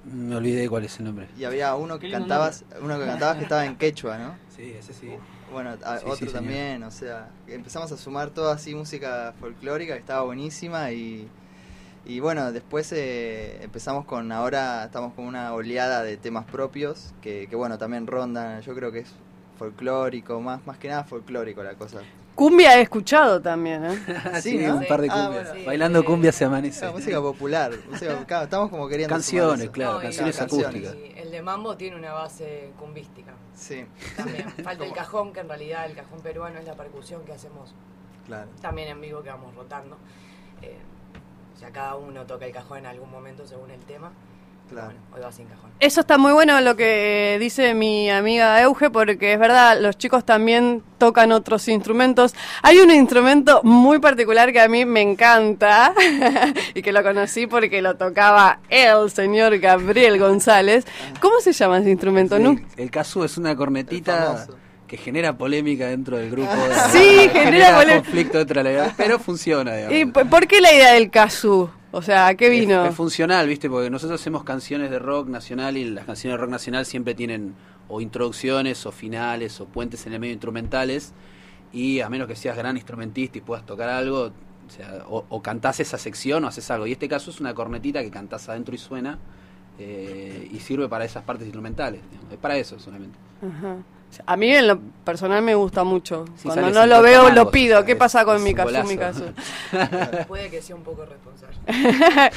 Me 0.05 0.35
olvidé 0.35 0.69
cuál 0.69 0.85
es 0.85 0.97
el 0.99 1.05
nombre. 1.05 1.27
Y 1.37 1.43
había 1.43 1.75
uno 1.75 1.99
que 1.99 2.09
cantabas, 2.09 2.63
uno 2.81 2.97
que 2.97 3.05
cantabas 3.05 3.35
que 3.37 3.43
estaba 3.43 3.65
en 3.65 3.75
quechua, 3.75 4.17
¿no? 4.17 4.35
Sí, 4.55 4.73
ese 4.79 4.93
sí. 4.93 5.09
Bueno, 5.51 5.71
a- 5.83 5.97
Sí, 5.99 6.05
otro 6.07 6.27
sí, 6.27 6.33
también, 6.33 6.83
o 6.83 6.91
sea, 6.91 7.29
empezamos 7.47 7.91
a 7.91 7.97
sumar 7.97 8.29
toda 8.29 8.55
así 8.55 8.73
música 8.73 9.33
folclórica 9.39 9.93
que 9.93 9.99
estaba 9.99 10.21
buenísima 10.23 10.91
y, 10.91 11.27
y 12.05 12.19
bueno, 12.21 12.51
después 12.53 12.91
eh, 12.93 13.59
empezamos 13.61 14.05
con, 14.05 14.31
ahora 14.31 14.85
estamos 14.85 15.13
con 15.13 15.25
una 15.25 15.53
oleada 15.53 16.03
de 16.03 16.15
temas 16.17 16.45
propios 16.45 17.13
que, 17.21 17.47
que 17.49 17.55
bueno, 17.57 17.77
también 17.77 18.07
rondan, 18.07 18.61
yo 18.61 18.73
creo 18.75 18.91
que 18.91 18.99
es 18.99 19.13
folclórico, 19.57 20.39
más, 20.41 20.65
más 20.65 20.77
que 20.77 20.87
nada 20.89 21.03
folclórico 21.03 21.63
la 21.63 21.73
cosa. 21.75 21.99
Cumbia 22.35 22.77
he 22.77 22.81
escuchado 22.83 23.41
también, 23.41 23.83
¿eh? 23.83 23.99
Sí, 24.41 24.51
Sí, 24.51 24.57
¿no? 24.59 24.77
un 24.77 24.85
par 24.87 25.01
de 25.01 25.09
Ah, 25.11 25.23
cumbias. 25.25 25.49
bueno. 25.49 25.65
Bailando 25.65 26.05
cumbia 26.05 26.31
se 26.31 26.45
amanece. 26.45 26.85
La 26.85 26.91
música 26.91 27.19
popular, 27.19 27.71
música- 27.89 28.23
claro, 28.27 28.43
estamos 28.43 28.69
como 28.69 28.87
queriendo 28.87 29.13
Canciones, 29.15 29.69
claro, 29.71 29.93
No, 29.95 30.01
canciones 30.01 30.37
Canciones. 30.37 30.67
acústicas. 30.67 30.95
Y 31.15 31.19
el 31.19 31.31
de 31.31 31.41
Mambo 31.41 31.75
tiene 31.77 31.95
una 31.95 32.13
base 32.13 32.71
cumbística. 32.79 33.33
Sí, 33.55 33.85
También. 34.15 34.49
Falta 34.63 34.85
el 34.85 34.93
cajón, 34.93 35.33
que 35.33 35.39
en 35.39 35.47
realidad 35.49 35.87
el 35.87 35.95
cajón 35.95 36.19
peruano 36.21 36.59
es 36.59 36.65
la 36.65 36.75
percusión 36.75 37.23
que 37.25 37.33
hacemos 37.33 37.73
claro. 38.27 38.47
también 38.61 38.89
en 38.89 39.01
vivo 39.01 39.23
que 39.23 39.29
vamos 39.29 39.55
rotando. 39.55 39.97
Eh, 40.61 40.77
o 41.55 41.59
sea, 41.59 41.71
cada 41.71 41.95
uno 41.95 42.27
toca 42.27 42.45
el 42.45 42.51
cajón 42.53 42.77
en 42.79 42.85
algún 42.85 43.09
momento 43.09 43.47
según 43.47 43.71
el 43.71 43.79
tema. 43.79 44.11
Claro. 44.69 44.87
Bueno, 44.87 44.99
hoy 45.15 45.21
va 45.21 45.31
sin 45.31 45.45
cajón. 45.45 45.71
Eso 45.79 46.01
está 46.01 46.17
muy 46.17 46.33
bueno 46.33 46.59
lo 46.61 46.75
que 46.75 47.37
dice 47.39 47.73
mi 47.75 48.09
amiga 48.09 48.59
Euge, 48.63 48.89
porque 48.89 49.33
es 49.33 49.39
verdad, 49.39 49.79
los 49.79 49.97
chicos 49.97 50.25
también 50.25 50.83
tocan 50.97 51.31
otros 51.31 51.67
instrumentos. 51.67 52.33
Hay 52.63 52.79
un 52.79 52.89
instrumento 52.91 53.61
muy 53.63 53.99
particular 53.99 54.51
que 54.51 54.59
a 54.59 54.67
mí 54.67 54.85
me 54.85 55.01
encanta 55.01 55.93
y 56.73 56.81
que 56.81 56.91
lo 56.91 57.03
conocí 57.03 57.45
porque 57.47 57.81
lo 57.81 57.95
tocaba 57.95 58.59
el 58.69 59.09
señor 59.11 59.57
Gabriel 59.59 60.17
González. 60.19 60.85
¿Cómo 61.21 61.39
se 61.41 61.53
llama 61.53 61.77
ese 61.77 61.91
instrumento? 61.91 62.37
Sí, 62.37 62.43
Nu- 62.43 62.59
el 62.75 62.89
caso 62.91 63.23
es 63.23 63.37
una 63.37 63.55
cornetita. 63.55 64.47
Que 64.87 64.97
genera 64.97 65.37
polémica 65.37 65.87
dentro 65.87 66.17
del 66.17 66.31
grupo. 66.31 66.51
Sí, 66.91 67.29
genera 67.31 67.77
polé- 67.81 67.95
conflicto 67.97 68.37
dentro 68.37 68.63
de 68.63 68.73
la 68.73 68.93
pero 68.97 69.19
funciona, 69.19 69.75
digamos. 69.75 69.97
¿Y 69.99 70.05
por 70.05 70.47
qué 70.47 70.61
la 70.61 70.73
idea 70.73 70.93
del 70.93 71.09
kazoo? 71.11 71.71
O 71.91 72.01
sea, 72.01 72.27
¿a 72.27 72.35
qué 72.35 72.45
Es- 72.53 72.59
vino? 72.61 72.85
Es, 72.85 72.95
funcional, 72.95 73.47
¿viste? 73.47 73.69
Porque 73.69 73.89
nosotros 73.89 74.19
hacemos 74.21 74.43
canciones 74.43 74.89
de 74.89 74.99
rock 74.99 75.27
nacional 75.29 75.77
y 75.77 75.83
las 75.85 76.05
canciones 76.05 76.37
de 76.37 76.41
rock 76.41 76.51
nacional 76.51 76.85
siempre 76.85 77.15
tienen 77.15 77.53
o 77.89 78.01
introducciones 78.01 78.85
o 78.85 78.91
finales 78.91 79.59
o 79.61 79.65
puentes 79.65 80.05
en 80.07 80.13
el 80.13 80.19
medio 80.19 80.33
instrumentales 80.33 81.13
y 81.73 81.99
a 82.01 82.09
menos 82.09 82.27
que 82.27 82.35
seas 82.35 82.55
gran 82.57 82.75
instrumentista 82.77 83.37
y 83.37 83.41
puedas 83.41 83.65
tocar 83.65 83.89
algo, 83.89 84.23
o, 84.25 84.69
sea, 84.69 85.03
o, 85.07 85.25
o 85.29 85.41
cantás 85.41 85.79
esa 85.79 85.97
sección 85.97 86.43
o 86.43 86.47
haces 86.47 86.69
algo. 86.71 86.87
Y 86.87 86.91
este 86.93 87.07
caso 87.09 87.29
es 87.31 87.39
una 87.39 87.53
cornetita 87.53 88.01
que 88.01 88.11
cantás 88.11 88.47
adentro 88.49 88.73
y 88.75 88.77
suena 88.77 89.17
eh, 89.79 90.49
y 90.51 90.59
sirve 90.59 90.87
para 90.89 91.05
esas 91.05 91.23
partes 91.23 91.45
instrumentales. 91.45 92.01
digamos. 92.11 92.31
Es 92.33 92.39
para 92.39 92.57
eso 92.57 92.79
solamente. 92.79 93.17
Ajá. 93.41 93.77
A 94.25 94.35
mí 94.35 94.51
en 94.53 94.67
lo 94.67 94.79
personal 95.05 95.41
me 95.43 95.53
gusta 95.53 95.83
mucho. 95.83 96.25
Sí, 96.37 96.43
Cuando 96.47 96.69
no 96.71 96.85
lo 96.87 96.95
50 96.97 97.01
veo, 97.01 97.29
lo 97.29 97.51
pido. 97.51 97.85
¿Qué 97.85 97.95
pasa 97.95 98.25
con 98.25 98.41
mi 98.41 98.53
golazo. 98.53 98.87
mi 98.87 98.97
kazoo? 98.97 99.27
Puede 100.27 100.49
que 100.49 100.61
sea 100.61 100.75
un 100.75 100.83
poco 100.83 101.05
responsable. 101.05 101.55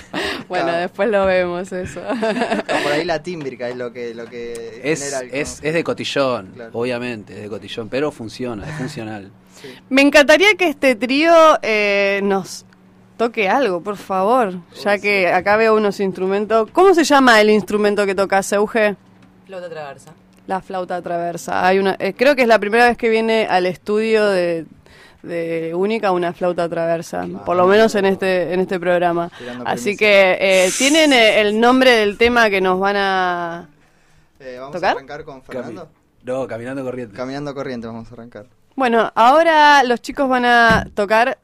bueno, 0.49 0.65
Claro. 0.67 0.79
después 0.79 1.09
lo 1.09 1.25
vemos 1.27 1.73
eso. 1.73 2.00
Por 2.03 2.93
ahí 2.93 3.05
la 3.05 3.23
tímbrica 3.23 3.69
es 3.69 3.77
lo 3.77 3.93
que, 3.93 4.15
lo 4.15 4.27
que 4.27 4.81
Es, 4.85 5.00
genera 5.00 5.21
el 5.21 5.35
es, 5.41 5.61
es 5.62 5.73
de 5.75 5.85
cotillón, 5.85 6.49
Claro. 6.55 6.71
obviamente, 6.75 7.35
es 7.37 7.43
de 7.43 7.49
cotillón, 7.49 7.89
pero 7.89 8.11
funciona, 8.12 8.69
es 8.69 8.75
funcional. 8.77 9.31
Sí. 9.61 9.69
Me 9.89 10.03
encantaría 10.03 10.55
que 10.57 10.69
este 10.69 10.95
trío 10.97 11.33
eh, 11.62 12.21
nos 12.23 12.65
toque 13.17 13.49
algo, 13.49 13.81
por 13.83 13.97
favor, 13.97 14.55
ya 14.83 14.99
que 14.99 15.29
acá 15.29 15.57
veo 15.57 15.75
unos 15.77 15.99
instrumentos. 16.00 16.69
¿Cómo 16.73 16.95
se 16.95 17.05
llama 17.05 17.41
el 17.41 17.50
instrumento 17.50 18.05
que 18.07 18.15
tocas, 18.15 18.50
Euge? 18.53 18.97
Flota 19.47 19.69
traversa. 19.69 20.12
La 20.50 20.61
flauta 20.61 21.00
traversa. 21.00 21.64
Hay 21.64 21.78
una, 21.78 21.95
eh, 22.00 22.12
creo 22.12 22.35
que 22.35 22.42
es 22.42 22.49
la 22.49 22.59
primera 22.59 22.88
vez 22.88 22.97
que 22.99 23.09
viene 23.09 23.47
al 23.49 23.66
estudio 23.66 24.28
de, 24.28 24.66
de 25.23 25.73
Única 25.76 26.11
una 26.11 26.33
flauta 26.33 26.69
traversa, 26.69 27.25
por 27.47 27.57
lo 27.57 27.69
menos 27.69 27.95
en 27.95 28.04
este 28.04 28.52
en 28.52 28.59
este 28.59 28.80
programa. 28.80 29.30
Así 29.64 29.97
que 29.97 30.37
eh, 30.40 30.71
tienen 30.76 31.12
eh, 31.12 31.40
el 31.40 31.61
nombre 31.61 31.92
del 31.92 32.19
tema 32.19 32.50
que 32.50 32.61
nos 32.61 32.80
van 32.80 32.97
a 32.97 33.69
Eh, 34.40 34.57
vamos 34.59 34.75
¿Tocar? 34.75 34.90
a 34.90 34.99
arrancar 34.99 35.23
con 35.23 35.40
Fernando. 35.40 35.88
No, 36.25 36.49
caminando 36.49 36.83
corriente. 36.83 37.16
Caminando 37.16 37.54
corriente 37.54 37.87
vamos 37.87 38.11
a 38.11 38.14
arrancar. 38.14 38.47
Bueno, 38.75 39.12
ahora 39.14 39.85
los 39.85 40.00
chicos 40.02 40.28
van 40.28 40.47
a 40.47 40.85
tocar 40.95 41.38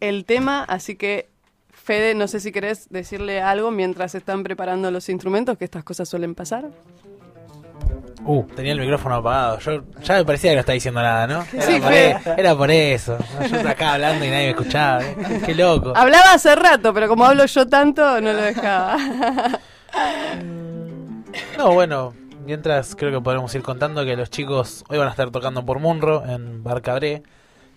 el 0.00 0.24
tema, 0.24 0.64
así 0.64 0.96
que 0.96 1.28
Fede, 1.70 2.16
no 2.16 2.26
sé 2.26 2.40
si 2.40 2.50
querés 2.50 2.88
decirle 2.90 3.40
algo 3.40 3.70
mientras 3.70 4.16
están 4.16 4.42
preparando 4.42 4.90
los 4.90 5.08
instrumentos, 5.10 5.56
que 5.56 5.64
estas 5.64 5.84
cosas 5.84 6.08
suelen 6.08 6.34
pasar. 6.34 6.64
Uh, 8.28 8.42
tenía 8.56 8.72
el 8.72 8.80
micrófono 8.80 9.14
apagado. 9.16 9.58
Yo 9.60 9.82
ya 10.02 10.14
me 10.16 10.24
parecía 10.24 10.50
que 10.50 10.56
no 10.56 10.60
estaba 10.60 10.74
diciendo 10.74 11.00
nada, 11.00 11.26
¿no? 11.28 11.44
Era, 11.52 11.62
Sí, 11.62 11.80
por, 11.80 11.92
e- 11.92 12.16
era 12.36 12.54
por 12.56 12.70
eso. 12.70 13.16
Yo 13.38 13.44
estaba 13.56 13.70
acá 13.70 13.92
hablando 13.94 14.24
y 14.24 14.30
nadie 14.30 14.44
me 14.46 14.50
escuchaba. 14.50 15.00
Qué, 15.00 15.40
qué 15.46 15.54
loco. 15.54 15.92
Hablaba 15.94 16.32
hace 16.32 16.54
rato, 16.56 16.92
pero 16.92 17.06
como 17.08 17.24
hablo 17.24 17.46
yo 17.46 17.66
tanto, 17.68 18.20
no 18.20 18.32
lo 18.32 18.42
dejaba. 18.42 18.96
No, 21.58 21.72
bueno, 21.72 22.14
mientras 22.44 22.94
creo 22.96 23.12
que 23.12 23.20
podemos 23.20 23.54
ir 23.54 23.62
contando 23.62 24.04
que 24.04 24.16
los 24.16 24.30
chicos 24.30 24.84
hoy 24.88 24.98
van 24.98 25.08
a 25.08 25.10
estar 25.10 25.30
tocando 25.30 25.64
por 25.64 25.78
Munro 25.78 26.24
en 26.26 26.62
Bar 26.62 26.82
Cabré. 26.82 27.22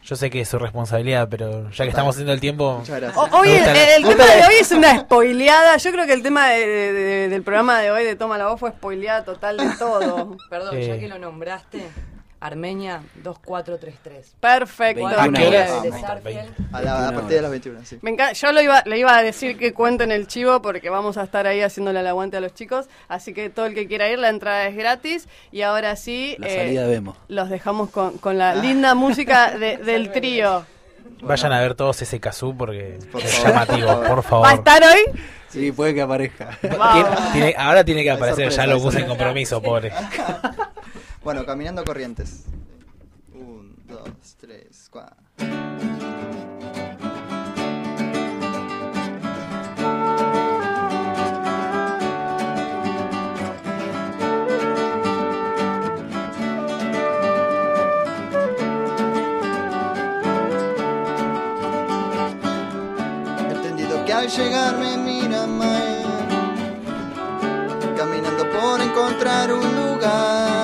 Yo 0.03 0.15
sé 0.15 0.29
que 0.29 0.41
es 0.41 0.49
su 0.49 0.57
responsabilidad, 0.57 1.27
pero 1.29 1.69
ya 1.71 1.83
que 1.83 1.89
estamos 1.89 2.15
haciendo 2.15 2.33
el 2.33 2.39
tiempo. 2.39 2.77
Muchas 2.79 2.99
gracias. 2.99 3.17
O- 3.17 3.37
hoy 3.37 3.49
el, 3.51 3.63
tema 3.63 4.25
de 4.25 4.45
hoy 4.47 4.53
es 4.59 4.71
una 4.71 4.97
spoileada. 5.01 5.77
Yo 5.77 5.91
creo 5.91 6.05
que 6.07 6.13
el 6.13 6.23
tema 6.23 6.49
de- 6.49 6.65
de- 6.67 6.93
de- 6.93 7.29
del 7.29 7.43
programa 7.43 7.79
de 7.79 7.91
hoy 7.91 8.03
de 8.05 8.15
Toma 8.15 8.37
la 8.37 8.47
Voz 8.47 8.59
fue 8.59 8.71
spoileada 8.71 9.23
total 9.23 9.57
de 9.57 9.69
todo. 9.77 10.37
Perdón, 10.49 10.77
Eh. 10.77 10.87
ya 10.87 10.99
que 10.99 11.07
lo 11.09 11.19
nombraste, 11.19 11.85
Armenia 12.41 13.01
2433. 13.23 14.35
Perfecto. 14.39 15.07
¿A 15.07 15.29
qué 15.31 15.47
horas? 15.47 15.71
A, 16.71 16.81
la- 16.81 17.07
a 17.09 17.11
partir 17.11 17.35
de 17.37 17.41
las 17.41 17.51
21, 17.51 17.79
sí. 17.83 17.97
Me 18.01 18.11
encanta. 18.11 18.33
Yo 18.33 18.51
lo 18.51 18.61
iba, 18.61 18.81
le 18.85 18.97
iba 18.97 19.17
a 19.17 19.21
decir 19.23 19.57
que 19.57 19.73
cuenten 19.73 20.11
el 20.11 20.27
chivo 20.27 20.61
porque 20.61 20.89
vamos 20.89 21.17
a 21.17 21.23
estar 21.23 21.47
ahí 21.47 21.61
haciéndole 21.61 21.99
el 21.99 22.07
aguante 22.07 22.37
a 22.37 22.41
los 22.41 22.53
chicos. 22.53 22.87
Así 23.07 23.33
que 23.33 23.49
todo 23.49 23.65
el 23.65 23.73
que 23.75 23.87
quiera 23.87 24.07
ir, 24.09 24.19
la 24.19 24.29
entrada 24.29 24.67
es 24.67 24.75
gratis. 24.75 25.27
Y 25.51 25.61
ahora 25.63 25.95
sí, 25.95 26.35
La 26.39 26.47
eh, 26.47 26.55
salida 26.57 26.87
vemos. 26.87 27.17
los 27.27 27.49
dejamos 27.49 27.89
con, 27.89 28.17
con 28.19 28.37
la 28.37 28.55
linda 28.55 28.95
música 28.95 29.51
de- 29.57 29.77
del 29.83 30.11
trío. 30.11 30.65
Vayan 31.21 31.51
a 31.51 31.59
ver 31.59 31.75
todos 31.75 32.01
ese 32.01 32.19
Kazoo 32.21 32.55
porque 32.55 32.97
Por 33.11 33.21
es 33.21 33.33
favor, 33.35 33.51
llamativo, 33.51 33.87
por 33.87 33.95
favor. 33.97 34.07
por 34.15 34.23
favor. 34.23 34.45
¿Va 34.45 34.51
a 34.51 34.53
estar 34.55 34.81
hoy? 34.83 35.21
Sí, 35.49 35.71
puede 35.73 35.93
que 35.93 36.01
aparezca. 36.01 36.57
Tiene- 37.33 37.55
ahora 37.57 37.83
tiene 37.83 38.03
que 38.03 38.11
aparecer, 38.11 38.45
sorpresa, 38.51 38.65
ya 38.65 38.73
lo 38.73 38.81
puse 38.81 38.99
en 38.99 39.07
compromiso, 39.07 39.61
pobre. 39.61 39.91
Bueno, 41.21 41.45
caminando 41.45 41.83
corrientes. 41.83 42.45
Un, 43.33 43.75
dos, 43.85 44.37
tres, 44.39 44.87
cuatro. 44.89 45.17
Entendido 63.49 64.05
que 64.05 64.13
al 64.13 64.29
llegar 64.29 64.77
me 64.77 64.97
mira 64.97 65.45
mal 65.47 66.05
Caminando 67.97 68.49
por 68.51 68.81
encontrar 68.81 69.51
un 69.51 69.75
lugar 69.75 70.58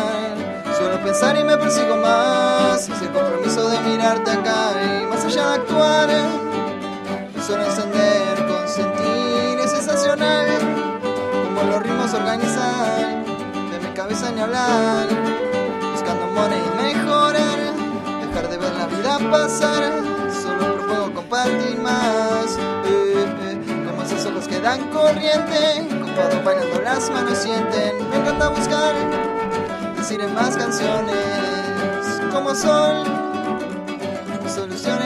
pensar 1.05 1.37
y 1.37 1.43
me 1.43 1.55
persigo 1.55 1.95
más. 1.97 2.89
Es 2.89 3.01
el 3.01 3.11
compromiso 3.11 3.69
de 3.69 3.79
mirarte 3.81 4.31
acá 4.31 4.71
Y 4.81 5.05
más 5.05 5.23
allá 5.23 5.49
de 5.49 5.55
actuar. 5.55 6.09
Suelo 7.45 7.63
encender 7.63 8.47
con 8.47 8.67
sentir 8.67 9.59
Es 9.63 9.71
sensacional. 9.71 10.47
Como 11.45 11.71
los 11.71 11.83
ritmos 11.83 12.13
organizan 12.13 13.23
De 13.71 13.87
mi 13.87 13.93
cabeza 13.93 14.31
ni 14.31 14.41
hablar. 14.41 15.07
Buscando 15.91 16.25
money 16.33 16.59
y 16.59 16.83
mejorar 16.83 17.59
Dejar 18.27 18.49
de 18.49 18.57
ver 18.57 18.73
la 18.73 18.87
vida 18.87 19.31
pasar. 19.31 19.83
Solo 20.41 20.75
propongo 20.75 21.13
compartir 21.13 21.77
más. 21.81 22.57
Eh, 22.85 23.25
eh, 23.43 23.85
Como 23.85 24.01
esos 24.01 24.25
ojos 24.25 24.47
que 24.47 24.59
dan 24.59 24.89
corriente 24.89 25.87
Copado 26.01 26.43
bailando 26.43 26.81
las 26.81 27.11
manos 27.11 27.37
sienten. 27.37 28.09
Me 28.09 28.17
encanta 28.17 28.49
buscar 28.49 29.34
En 30.07 30.35
más 30.35 30.55
canciones 30.55 31.15
Como 32.31 32.53
sol 32.53 33.03
Soluciones 34.47 35.05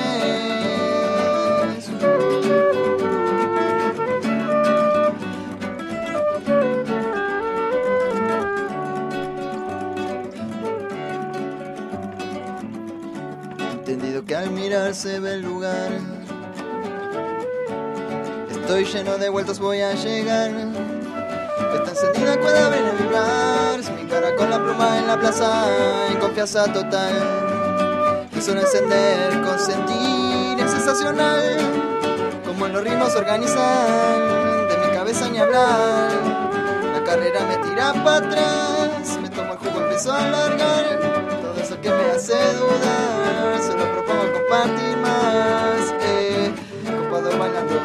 entendido 13.72 14.26
que 14.26 14.36
al 14.36 14.52
mirar 14.52 14.94
se 14.94 15.20
ve 15.20 15.36
el 15.36 15.42
lugar. 15.42 15.90
Estoy 18.52 18.84
lleno 18.84 19.18
de 19.18 19.30
vueltas, 19.30 19.60
voy 19.60 19.80
a 19.80 19.94
llegar. 19.94 20.52
Está 20.52 21.90
encendida, 21.90 22.40
puede 22.40 22.70
ver 22.70 22.94
vibrar. 23.00 23.99
Con 24.38 24.50
la 24.50 24.58
pluma 24.58 25.00
en 25.00 25.08
la 25.08 25.18
plaza, 25.20 25.66
en 26.10 26.18
confianza 26.18 26.66
total. 26.72 27.14
Suelo 28.40 28.62
encender 28.62 29.42
con 29.42 29.60
sentir, 29.60 30.60
es 30.60 30.72
sensacional. 30.72 31.58
Como 32.46 32.66
en 32.66 32.74
los 32.74 32.84
ritmos 32.84 33.16
organizan, 33.16 34.68
de 34.70 34.78
mi 34.78 34.94
cabeza 34.94 35.30
ni 35.30 35.40
hablar. 35.40 36.12
La 36.94 37.04
carrera 37.04 37.46
me 37.48 37.58
tira 37.68 37.94
para 38.04 38.18
atrás, 38.18 39.20
me 39.22 39.30
tomo 39.30 39.54
el 39.54 39.60
jugo, 39.60 39.82
empiezo 39.82 40.12
a 40.12 40.26
alargar. 40.26 41.00
Todo 41.42 41.62
eso 41.62 41.82
que 41.82 41.90
me 41.90 42.12
hace 42.12 42.34
dudar, 42.34 43.62
solo 43.62 43.84
propongo 43.94 44.34
compartir 44.34 44.98
más. 44.98 45.94
Eh, 46.02 46.54
copado 46.86 47.38
bailando, 47.38 47.76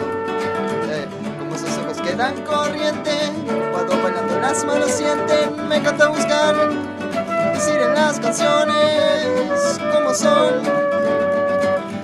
que 2.15 2.19
dan 2.19 2.41
corriente. 2.43 3.11
Copado 3.47 4.03
bailando, 4.03 4.41
las 4.41 4.65
manos 4.65 4.91
sienten, 4.91 5.69
me 5.69 5.77
encanta 5.77 6.09
buscar. 6.09 6.55
Decir 7.55 7.77
en 7.81 7.95
las 7.95 8.21
canciones 8.21 9.81
cómo 9.93 10.15
son 10.15 10.63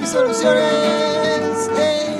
mis 0.00 0.08
soluciones. 0.08 1.70
eh, 1.78 2.16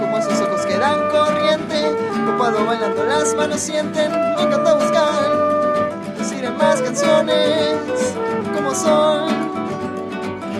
como 0.00 0.18
esos 0.18 0.40
ojos 0.40 0.64
que 0.66 0.78
dan 0.78 1.08
corriente. 1.10 1.96
Copado 2.26 2.64
bailando, 2.64 3.04
las 3.04 3.34
manos 3.34 3.60
sienten, 3.60 4.12
me 4.36 4.42
encanta 4.42 4.74
buscar. 4.74 6.14
Decir 6.18 6.44
en 6.44 6.56
más 6.56 6.80
canciones 6.82 8.14
cómo 8.54 8.74
son 8.74 9.26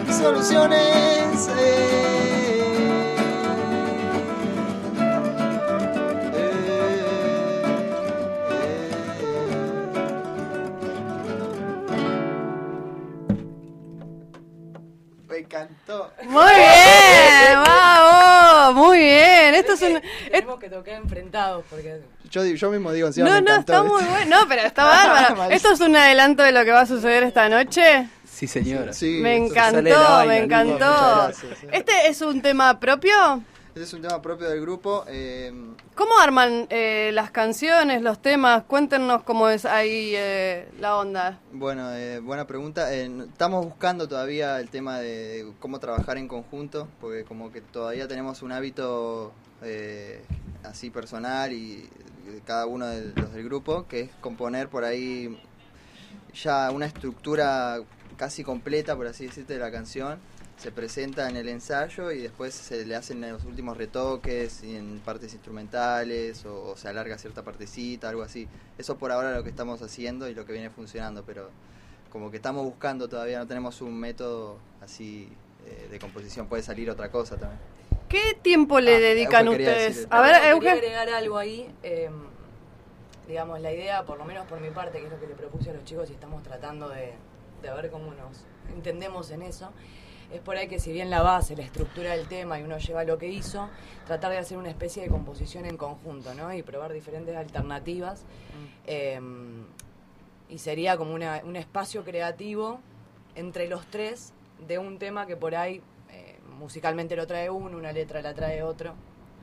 mis 0.07 0.17
soluciones. 0.17 1.49
eh. 1.57 2.14
Que 20.59 20.69
tocar 20.71 20.95
enfrentados 20.95 21.65
porque 21.71 22.01
Yo, 22.31 22.45
yo 22.45 22.71
mismo 22.71 22.93
digo 22.93 23.07
encima 23.09 23.29
No, 23.29 23.35
me 23.37 23.43
no, 23.43 23.57
está 23.57 23.83
muy 23.83 24.03
bueno. 24.03 24.41
No, 24.41 24.49
pero 24.49 24.63
está 24.63 24.85
bárbaro. 25.27 25.51
¿Esto 25.53 25.73
es 25.73 25.81
un 25.81 25.95
adelanto 25.97 26.43
de 26.43 26.53
lo 26.53 26.65
que 26.65 26.71
va 26.71 26.81
a 26.81 26.87
suceder 26.87 27.23
esta 27.23 27.49
noche? 27.49 28.09
Sí, 28.25 28.47
señora. 28.47 28.93
Sí, 28.93 29.21
me 29.23 29.37
encantó, 29.37 29.83
vaina, 29.83 30.25
me 30.27 30.39
encantó. 30.39 30.75
Muchas 30.75 31.43
gracias, 31.43 31.59
sí. 31.61 31.67
¿Este 31.73 31.93
es 32.09 32.21
un 32.21 32.43
tema 32.43 32.81
propio? 32.81 33.13
Este 33.69 33.83
es 33.83 33.93
un 33.93 34.03
tema 34.03 34.21
propio 34.23 34.49
del 34.49 34.61
grupo. 34.61 35.05
eh, 35.09 35.53
¿Cómo 35.95 36.19
arman 36.19 36.67
eh, 36.71 37.11
las 37.13 37.31
canciones, 37.31 38.03
los 38.03 38.21
temas? 38.21 38.65
Cuéntenos 38.65 39.23
cómo 39.23 39.49
es 39.49 39.65
ahí 39.65 40.13
eh, 40.17 40.69
la 40.81 40.97
onda. 40.97 41.39
bueno, 41.53 41.93
eh, 41.95 42.19
buena 42.19 42.45
pregunta. 42.49 42.93
Eh, 42.93 43.09
estamos 43.31 43.65
buscando 43.65 44.09
todavía 44.09 44.59
el 44.59 44.69
tema 44.69 44.99
de 44.99 45.47
cómo 45.61 45.79
trabajar 45.79 46.17
en 46.19 46.27
conjunto, 46.27 46.89
porque 47.01 47.23
como 47.25 47.53
que 47.53 47.61
todavía 47.61 48.09
tenemos 48.09 48.43
un 48.43 48.51
hábito 48.51 49.33
eh, 49.63 50.25
así 50.65 50.91
personal 50.91 51.53
y 51.53 51.89
de 52.27 52.41
cada 52.45 52.67
uno 52.67 52.87
de 52.87 53.13
los 53.15 53.33
del 53.33 53.45
grupo, 53.45 53.87
que 53.87 54.01
es 54.01 54.11
componer 54.21 54.69
por 54.69 54.85
ahí 54.85 55.39
ya 56.35 56.71
una 56.71 56.87
estructura 56.87 57.81
casi 58.17 58.43
completa, 58.45 58.97
por 58.97 59.07
así 59.07 59.27
decirte, 59.27 59.55
de 59.55 59.61
la 59.61 59.71
canción. 59.71 60.19
Se 60.57 60.71
presenta 60.71 61.29
en 61.29 61.37
el 61.37 61.49
ensayo 61.49 62.13
y 62.13 62.23
después 62.23 62.55
se 62.55 62.87
le 62.87 62.95
hacen 62.95 63.21
los 63.21 63.45
últimos 63.45 63.77
retoques 63.77 64.63
en 64.63 65.01
partes 65.05 65.33
instrumentales 65.35 66.47
o, 66.47 66.71
o 66.71 66.77
se 66.77 66.89
alarga 66.89 67.19
cierta 67.19 67.43
partecita, 67.43 68.09
algo 68.09 68.23
así. 68.23 68.49
Eso 68.79 68.97
por 68.97 69.11
ahora 69.11 69.31
es 69.31 69.37
lo 69.37 69.43
que 69.43 69.51
estamos 69.51 69.83
haciendo 69.83 70.29
y 70.29 70.35
lo 70.35 70.47
que 70.47 70.53
viene 70.53 70.71
funcionando, 70.71 71.25
pero 71.25 71.51
como 72.15 72.31
que 72.31 72.37
estamos 72.37 72.65
buscando 72.65 73.09
todavía, 73.09 73.41
no 73.41 73.47
tenemos 73.49 73.83
un 73.83 73.99
método 73.99 74.59
así 74.81 75.29
eh, 75.67 75.89
de 75.91 75.99
composición, 75.99 76.47
puede 76.47 76.63
salir 76.63 76.89
otra 76.89 77.11
cosa 77.11 77.37
también. 77.37 77.59
¿Qué 78.15 78.35
tiempo 78.41 78.79
le 78.79 78.95
Ah, 78.95 79.01
dedican 79.01 79.47
Euge 79.49 79.59
quería 79.59 79.73
ustedes? 79.73 80.07
A 80.09 80.21
ver, 80.21 80.35
Quería 80.37 80.51
Euge. 80.53 80.71
agregar 80.71 81.09
algo 81.09 81.37
ahí. 81.37 81.69
eh, 81.83 82.11
digamos, 83.27 83.61
la 83.61 83.73
idea, 83.73 84.05
por 84.05 84.19
lo 84.19 84.25
menos 84.25 84.47
por 84.47 84.61
mi 84.61 84.71
parte, 84.71 84.99
que 85.01 85.07
es 85.07 85.11
lo 85.11 85.19
que 85.19 85.27
le 85.27 85.35
propuse 85.35 85.71
a 85.71 85.73
los 85.73 85.83
chicos 85.85 86.09
y 86.11 86.13
estamos 86.13 86.45
tratando 86.45 86.89
de, 86.91 87.15
de 87.63 87.71
ver 87.75 87.91
cómo 87.91 88.13
nos 88.15 88.45
entendemos 88.73 89.33
en 89.33 89.43
eso, 89.43 89.73
es 90.33 90.41
por 90.43 90.57
ahí 90.57 90.69
que 90.69 90.79
si 90.79 90.93
bien 90.93 91.11
la 91.11 91.23
base, 91.23 91.57
la 91.57 91.65
estructura 91.65 92.11
del 92.17 92.29
tema 92.29 92.61
y 92.61 92.63
uno 92.63 92.79
lleva 92.79 93.03
lo 93.03 93.19
que 93.19 93.27
hizo, 93.27 93.69
tratar 94.07 94.31
de 94.31 94.39
hacer 94.39 94.59
una 94.59 94.69
especie 94.71 95.03
de 95.03 95.09
composición 95.09 95.65
en 95.65 95.77
conjunto, 95.77 96.35
¿no? 96.35 96.53
Y 96.55 96.63
probar 96.63 96.93
diferentes 96.93 97.35
alternativas. 97.37 98.25
eh, 98.87 99.19
y 100.49 100.59
sería 100.59 100.97
como 100.99 101.15
una- 101.15 101.41
un 101.45 101.57
espacio 101.57 102.05
creativo 102.05 102.79
entre 103.35 103.67
los 103.67 103.87
tres 103.87 104.33
de 104.69 104.79
un 104.79 104.99
tema 105.01 105.27
que 105.27 105.37
por 105.37 105.57
ahí 105.57 105.81
musicalmente 106.65 107.15
lo 107.15 107.27
trae 107.27 107.51
uno, 107.51 107.77
una 107.77 107.93
letra 107.93 108.23
la 108.23 108.33
trae 108.33 108.63
otro. 108.63 108.95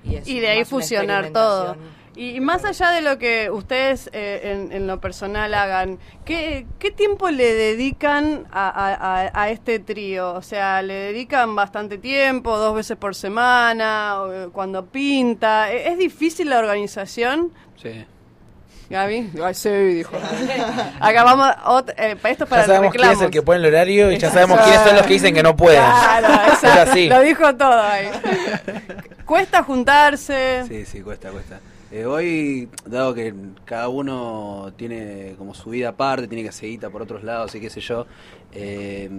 Y, 0.03 0.15
es 0.15 0.27
Y 0.27 0.39
de 0.39 0.49
ahí 0.49 0.65
fusionar 0.65 1.29
todo. 1.29 1.75
Y 2.15 2.39
más 2.39 2.65
allá 2.65 2.89
de 2.89 3.01
lo 3.01 3.19
que 3.19 3.51
ustedes 3.51 4.09
eh, 4.11 4.41
en, 4.51 4.71
en 4.71 4.87
lo 4.87 4.99
personal 4.99 5.53
hagan, 5.53 5.99
¿qué, 6.25 6.65
qué 6.79 6.89
tiempo 6.89 7.29
le 7.29 7.53
dedican 7.53 8.47
a, 8.51 8.67
a- 8.69 9.29
a- 9.43 9.49
este 9.51 9.77
trío? 9.77 10.33
O 10.33 10.41
sea, 10.41 10.81
¿le 10.81 10.93
dedican 10.95 11.55
bastante 11.55 11.99
tiempo, 11.99 12.57
dos 12.57 12.75
veces 12.75 12.97
por 12.97 13.13
semana, 13.13 14.21
o, 14.23 14.33
eh, 14.33 14.49
cuando 14.51 14.87
pinta? 14.87 15.71
¿E- 15.71 15.89
¿Es 15.91 15.97
difícil 15.99 16.49
la 16.49 16.57
organización? 16.57 17.53
Sí. 17.77 18.03
Gaby. 18.91 19.31
Ay, 19.43 19.53
sí, 19.53 19.69
dijo. 19.69 20.15
Acá 20.99 21.23
vamos, 21.23 21.47
ot- 21.65 21.93
eh, 21.97 22.17
esto 22.23 22.43
es 22.43 22.49
para 22.49 22.61
Ya 22.63 22.67
sabemos 22.67 22.93
quién 22.93 23.09
es 23.09 23.21
el 23.21 23.31
que 23.31 23.41
pone 23.41 23.59
el 23.59 23.65
horario 23.65 24.11
y 24.11 24.17
ya 24.17 24.29
sabemos 24.29 24.59
quiénes 24.59 24.81
son 24.81 24.95
los 24.97 25.05
que 25.07 25.13
dicen 25.13 25.33
que 25.33 25.41
no 25.43 25.55
pueden. 25.55 25.81
Claro, 25.81 26.27
Es 26.47 26.53
exacto. 26.63 26.91
así. 26.91 27.09
Lo 27.09 27.21
dijo 27.21 27.55
todo 27.55 27.81
ahí. 27.81 28.09
Cuesta 29.25 29.63
juntarse. 29.63 30.63
Sí, 30.67 30.85
sí, 30.85 31.01
cuesta, 31.01 31.29
cuesta. 31.29 31.59
Eh, 31.91 32.05
hoy, 32.05 32.69
dado 32.85 33.13
que 33.13 33.33
cada 33.65 33.89
uno 33.89 34.71
tiene 34.77 35.35
como 35.37 35.53
su 35.53 35.71
vida 35.71 35.89
aparte, 35.89 36.25
tiene 36.25 36.41
que 36.41 36.53
seguir 36.53 36.79
por 36.89 37.01
otros 37.01 37.21
lados 37.21 37.53
y 37.55 37.59
qué 37.59 37.69
sé 37.69 37.81
yo, 37.81 38.05
eh, 38.53 39.09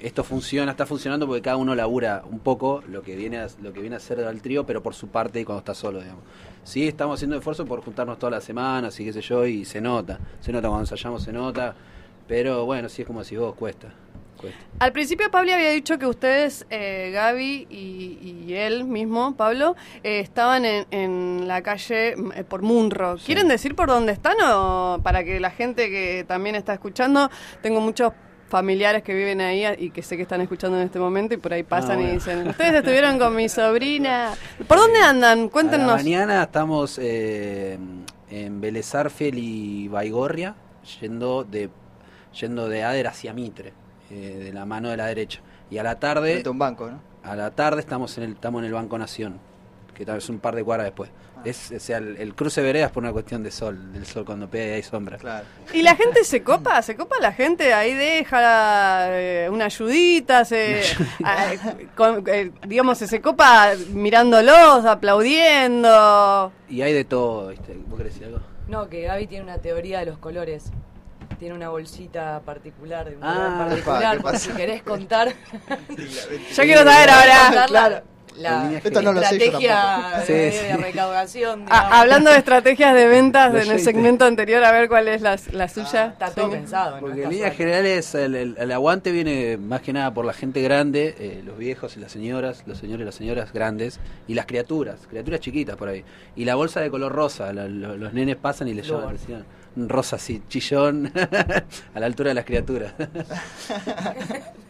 esto 0.00 0.24
funciona, 0.24 0.70
está 0.70 0.86
funcionando 0.86 1.26
porque 1.26 1.42
cada 1.42 1.58
uno 1.58 1.74
labura 1.74 2.22
un 2.30 2.38
poco 2.38 2.82
lo 2.88 3.02
que 3.02 3.16
viene 3.16 3.36
a, 3.36 3.48
lo 3.60 3.74
que 3.74 3.82
viene 3.82 3.96
a 3.96 4.00
ser 4.00 4.20
al 4.20 4.40
trío, 4.40 4.64
pero 4.64 4.82
por 4.82 4.94
su 4.94 5.08
parte 5.08 5.40
y 5.40 5.44
cuando 5.44 5.58
está 5.58 5.74
solo, 5.74 6.00
digamos. 6.00 6.24
Sí, 6.64 6.88
estamos 6.88 7.18
haciendo 7.18 7.36
esfuerzo 7.36 7.66
por 7.66 7.82
juntarnos 7.82 8.18
todas 8.18 8.32
las 8.32 8.44
semanas 8.44 8.98
y 8.98 9.04
qué 9.04 9.12
sé 9.12 9.20
yo, 9.20 9.44
y 9.44 9.66
se 9.66 9.82
nota, 9.82 10.18
se 10.40 10.52
nota 10.52 10.68
cuando 10.68 10.84
ensayamos, 10.84 11.22
se 11.22 11.34
nota, 11.34 11.74
pero 12.26 12.64
bueno, 12.64 12.88
sí 12.88 13.02
es 13.02 13.06
como 13.06 13.22
si 13.24 13.36
vos, 13.36 13.54
cuesta, 13.54 13.92
cuesta. 14.42 14.60
Al 14.78 14.92
principio 14.92 15.30
Pablo 15.30 15.54
había 15.54 15.70
dicho 15.70 15.98
que 15.98 16.06
ustedes, 16.06 16.66
eh, 16.68 17.10
Gaby 17.14 17.66
y, 17.70 18.44
y 18.46 18.54
él 18.54 18.84
mismo, 18.84 19.36
Pablo, 19.36 19.76
eh, 20.02 20.20
estaban 20.20 20.64
en, 20.64 20.86
en 20.90 21.48
la 21.48 21.62
calle 21.62 22.16
mm, 22.16 22.32
eh, 22.34 22.44
por 22.44 22.62
Munro. 22.62 23.16
¿Quieren 23.24 23.48
decir 23.48 23.74
por 23.74 23.88
dónde 23.88 24.12
están 24.12 24.36
o 24.44 25.00
para 25.02 25.24
que 25.24 25.40
la 25.40 25.50
gente 25.50 25.88
que 25.88 26.24
también 26.26 26.56
está 26.56 26.74
escuchando, 26.74 27.30
tengo 27.62 27.80
muchos 27.80 28.12
familiares 28.52 29.02
que 29.02 29.14
viven 29.14 29.40
ahí 29.40 29.64
y 29.78 29.88
que 29.88 30.02
sé 30.02 30.16
que 30.16 30.24
están 30.24 30.42
escuchando 30.42 30.76
en 30.76 30.84
este 30.84 30.98
momento 30.98 31.32
y 31.32 31.38
por 31.38 31.54
ahí 31.54 31.62
pasan 31.62 32.00
y 32.00 32.02
bueno. 32.02 32.12
dicen, 32.18 32.48
ustedes 32.48 32.74
estuvieron 32.74 33.18
con 33.18 33.34
mi 33.34 33.48
sobrina. 33.60 34.34
¿Por 34.68 34.76
dónde 34.76 35.00
andan? 35.00 35.48
Cuéntenos. 35.48 35.86
mañana 35.86 36.42
estamos 36.42 36.98
eh, 37.00 37.78
en 38.28 38.60
Vélez 38.60 38.94
Arfiel 38.94 39.38
y 39.38 39.88
Baigorria, 39.88 40.54
yendo 41.00 41.44
de 41.44 41.70
yendo 42.38 42.68
de 42.68 42.82
Ader 42.82 43.06
hacia 43.06 43.32
Mitre, 43.32 43.72
eh, 44.12 44.38
de 44.44 44.52
la 44.52 44.64
mano 44.66 44.90
de 44.90 44.96
la 44.96 45.06
derecha. 45.06 45.40
Y 45.70 45.78
a 45.78 45.82
la 45.82 45.98
tarde, 45.98 46.32
Frente 46.34 46.48
a 46.48 46.52
un 46.52 46.58
banco, 46.58 46.90
¿no? 46.90 47.00
a 47.24 47.34
la 47.34 47.50
tarde 47.50 47.80
estamos 47.80 48.16
en 48.18 48.24
el 48.24 48.32
estamos 48.32 48.60
en 48.60 48.66
el 48.66 48.72
Banco 48.74 48.98
Nación, 48.98 49.38
que 49.94 50.04
tal 50.04 50.16
vez 50.16 50.28
un 50.28 50.38
par 50.38 50.54
de 50.54 50.62
cuadras 50.64 50.86
después. 50.86 51.10
Es, 51.44 51.72
o 51.72 51.80
sea, 51.80 51.98
el, 51.98 52.18
el 52.18 52.36
cruce 52.36 52.60
de 52.60 52.66
veredas 52.68 52.92
por 52.92 53.02
una 53.02 53.10
cuestión 53.12 53.42
de 53.42 53.50
sol, 53.50 53.92
del 53.92 54.06
sol 54.06 54.24
cuando 54.24 54.48
pega 54.48 54.66
y 54.66 54.70
hay 54.74 54.82
sombra. 54.84 55.16
Claro. 55.18 55.44
¿Y 55.72 55.82
la 55.82 55.96
gente 55.96 56.22
se 56.22 56.40
copa? 56.44 56.80
¿Se 56.82 56.94
copa 56.94 57.16
la 57.20 57.32
gente? 57.32 57.72
Ahí 57.74 57.94
deja 57.94 59.08
eh, 59.18 59.48
una 59.50 59.64
ayudita, 59.64 60.44
se, 60.44 60.82
ah, 61.24 61.52
con- 61.96 62.22
eh, 62.28 62.52
digamos, 62.68 62.98
se, 62.98 63.08
se 63.08 63.20
copa 63.20 63.72
mirándolos, 63.90 64.84
aplaudiendo. 64.84 66.52
Y 66.68 66.82
hay 66.82 66.92
de 66.92 67.04
todo, 67.04 67.48
¿viste? 67.48 67.76
¿Vos 67.88 67.98
querés 67.98 68.14
decir 68.14 68.28
algo? 68.28 68.40
No, 68.68 68.88
que 68.88 69.02
Gaby 69.02 69.26
tiene 69.26 69.44
una 69.44 69.58
teoría 69.58 70.00
de 70.00 70.06
los 70.06 70.18
colores. 70.18 70.70
Tiene 71.42 71.56
una 71.56 71.70
bolsita 71.70 72.40
particular 72.46 73.10
de 73.10 73.16
un 73.16 73.24
Ah, 73.24 73.66
particular, 73.68 74.38
si 74.38 74.50
querés 74.50 74.80
contar. 74.84 75.26
Yo 76.54 76.62
quiero 76.62 76.84
saber 76.84 77.10
ahora. 77.10 77.66
Claro. 77.66 78.02
La, 78.36 78.72
Esto 78.82 79.02
no 79.02 79.12
lo 79.12 79.22
sé 79.22 79.38
yo 79.38 79.44
estrategia. 79.44 80.22
Sí, 80.26 80.32
de, 80.32 80.52
sí. 80.52 80.66
de 80.66 80.76
recaudación. 80.76 81.64
Ah, 81.68 82.00
hablando 82.00 82.30
de 82.30 82.38
estrategias 82.38 82.94
de 82.94 83.06
ventas 83.06 83.54
en 83.54 83.70
el 83.70 83.80
segmento 83.80 84.24
anterior, 84.24 84.64
a 84.64 84.72
ver 84.72 84.88
cuál 84.88 85.08
es 85.08 85.20
la, 85.22 85.38
la 85.52 85.68
suya. 85.68 86.06
Está 86.08 86.30
todo 86.30 86.50
pensado. 86.50 86.96
¿no? 86.96 87.00
Porque 87.00 87.24
en 87.24 87.30
líneas 87.30 87.54
generales 87.56 88.14
el, 88.14 88.34
el- 88.34 88.56
el 88.58 88.72
aguante 88.72 89.10
viene 89.12 89.56
más 89.58 89.82
que 89.82 89.92
nada 89.92 90.12
por 90.14 90.24
la 90.24 90.32
gente 90.32 90.62
grande, 90.62 91.14
eh, 91.18 91.42
los 91.44 91.58
viejos 91.58 91.96
y 91.96 92.00
las 92.00 92.10
señoras, 92.12 92.62
los 92.66 92.78
señores 92.78 93.02
y 93.02 93.04
las 93.06 93.14
señoras 93.14 93.52
grandes, 93.52 94.00
y 94.28 94.34
las 94.34 94.46
criaturas, 94.46 95.00
criaturas 95.08 95.40
chiquitas 95.40 95.76
por 95.76 95.88
ahí. 95.88 96.04
Y 96.36 96.44
la 96.44 96.54
bolsa 96.54 96.80
de 96.80 96.90
color 96.90 97.12
rosa, 97.12 97.52
la- 97.52 97.68
lo- 97.68 97.96
los 97.96 98.12
nenes 98.12 98.36
pasan 98.36 98.68
y 98.68 98.74
le 98.74 98.82
llaman, 98.82 99.18
rosa 99.76 100.16
así, 100.16 100.42
chillón, 100.48 101.12
a 101.94 102.00
la 102.00 102.06
altura 102.06 102.28
de 102.30 102.34
las 102.34 102.44
criaturas. 102.44 102.94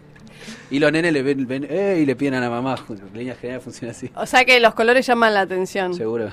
y 0.70 0.78
los 0.78 0.90
nenes 0.92 1.12
le 1.12 1.22
ven, 1.22 1.46
ven 1.46 1.66
"Eh", 1.68 1.98
y 2.02 2.06
le 2.06 2.16
piden 2.16 2.34
a 2.34 2.40
la 2.40 2.50
mamá, 2.50 2.76
en 2.88 3.18
líneas 3.18 3.38
generales 3.38 3.64
funciona 3.64 3.92
así. 3.92 4.10
O 4.14 4.26
sea 4.26 4.44
que 4.44 4.58
los 4.60 4.74
colores 4.74 5.06
llaman 5.06 5.34
la 5.34 5.40
atención. 5.42 5.94
Seguro. 5.94 6.28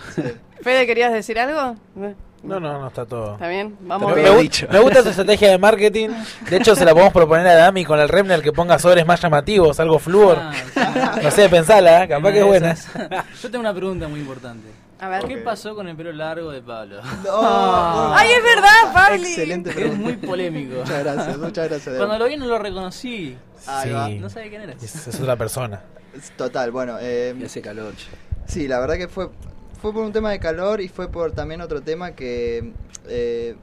Fede, 0.61 0.85
¿querías 0.85 1.11
decir 1.13 1.39
algo? 1.39 1.75
No, 2.41 2.57
no, 2.57 2.79
no 2.79 2.87
está 2.87 3.05
todo. 3.05 3.33
¿Está 3.33 3.49
bien? 3.49 3.75
Vamos 3.81 4.13
Pero 4.13 4.23
bien. 4.29 4.37
gu- 4.37 4.41
dicho. 4.41 4.67
me 4.71 4.79
gusta 4.79 5.03
su 5.03 5.09
estrategia 5.09 5.49
de 5.49 5.57
marketing. 5.57 6.09
De 6.49 6.55
hecho, 6.57 6.73
se 6.73 6.85
la 6.85 6.93
podemos 6.93 7.11
proponer 7.11 7.45
a 7.47 7.55
Dami 7.55 7.83
con 7.83 7.99
el 7.99 8.07
Remner 8.07 8.41
que 8.41 8.53
ponga 8.53 8.79
sobres 8.79 9.05
más 9.05 9.21
llamativos, 9.21 9.77
algo 9.81 9.99
flúor. 9.99 10.37
Ah. 10.39 10.53
No 11.21 11.31
sé, 11.31 11.49
pensala, 11.49 12.05
¿eh? 12.05 12.07
capaz 12.07 12.31
que 12.31 12.39
es 12.39 12.45
buena. 12.45 12.75
Yo 13.41 13.51
tengo 13.51 13.59
una 13.59 13.73
pregunta 13.73 14.07
muy 14.07 14.21
importante. 14.21 14.67
A 14.99 15.07
ver. 15.09 15.23
¿Qué 15.25 15.37
pasó 15.37 15.75
con 15.75 15.87
el 15.87 15.95
pelo 15.95 16.11
largo 16.11 16.51
de 16.51 16.61
Pablo? 16.61 17.01
No, 17.23 17.41
¡Ay, 18.15 18.29
es 18.31 18.43
verdad, 18.43 18.93
Pabli! 18.93 19.27
Excelente 19.27 19.69
Es 19.69 19.75
pregunta. 19.75 20.01
muy 20.03 20.13
polémico. 20.17 20.75
Muchas 20.79 21.03
gracias, 21.03 21.37
muchas 21.37 21.69
gracias. 21.69 21.97
Cuando 21.97 22.17
lo 22.19 22.25
vi 22.25 22.35
no 22.37 22.45
lo 22.47 22.59
reconocí. 22.59 23.37
Ahí 23.65 23.91
va. 23.91 24.09
No 24.09 24.29
sabía 24.29 24.49
quién 24.49 24.61
era. 24.63 24.73
Es, 24.73 25.07
es 25.07 25.19
otra 25.19 25.35
persona. 25.37 25.81
Total, 26.37 26.71
bueno. 26.71 26.97
eh, 26.99 27.35
Y 27.39 27.43
hace 27.45 27.61
calor. 27.61 27.93
Sí, 28.45 28.67
la 28.67 28.79
verdad 28.79 28.95
que 28.97 29.07
fue, 29.07 29.29
fue 29.81 29.93
por 29.93 30.03
un 30.03 30.11
tema 30.11 30.31
de 30.31 30.39
calor 30.39 30.81
y 30.81 30.89
fue 30.89 31.07
por 31.07 31.31
también 31.31 31.61
otro 31.61 31.81
tema 31.81 32.11
que 32.11 32.73
eh, 33.07 33.55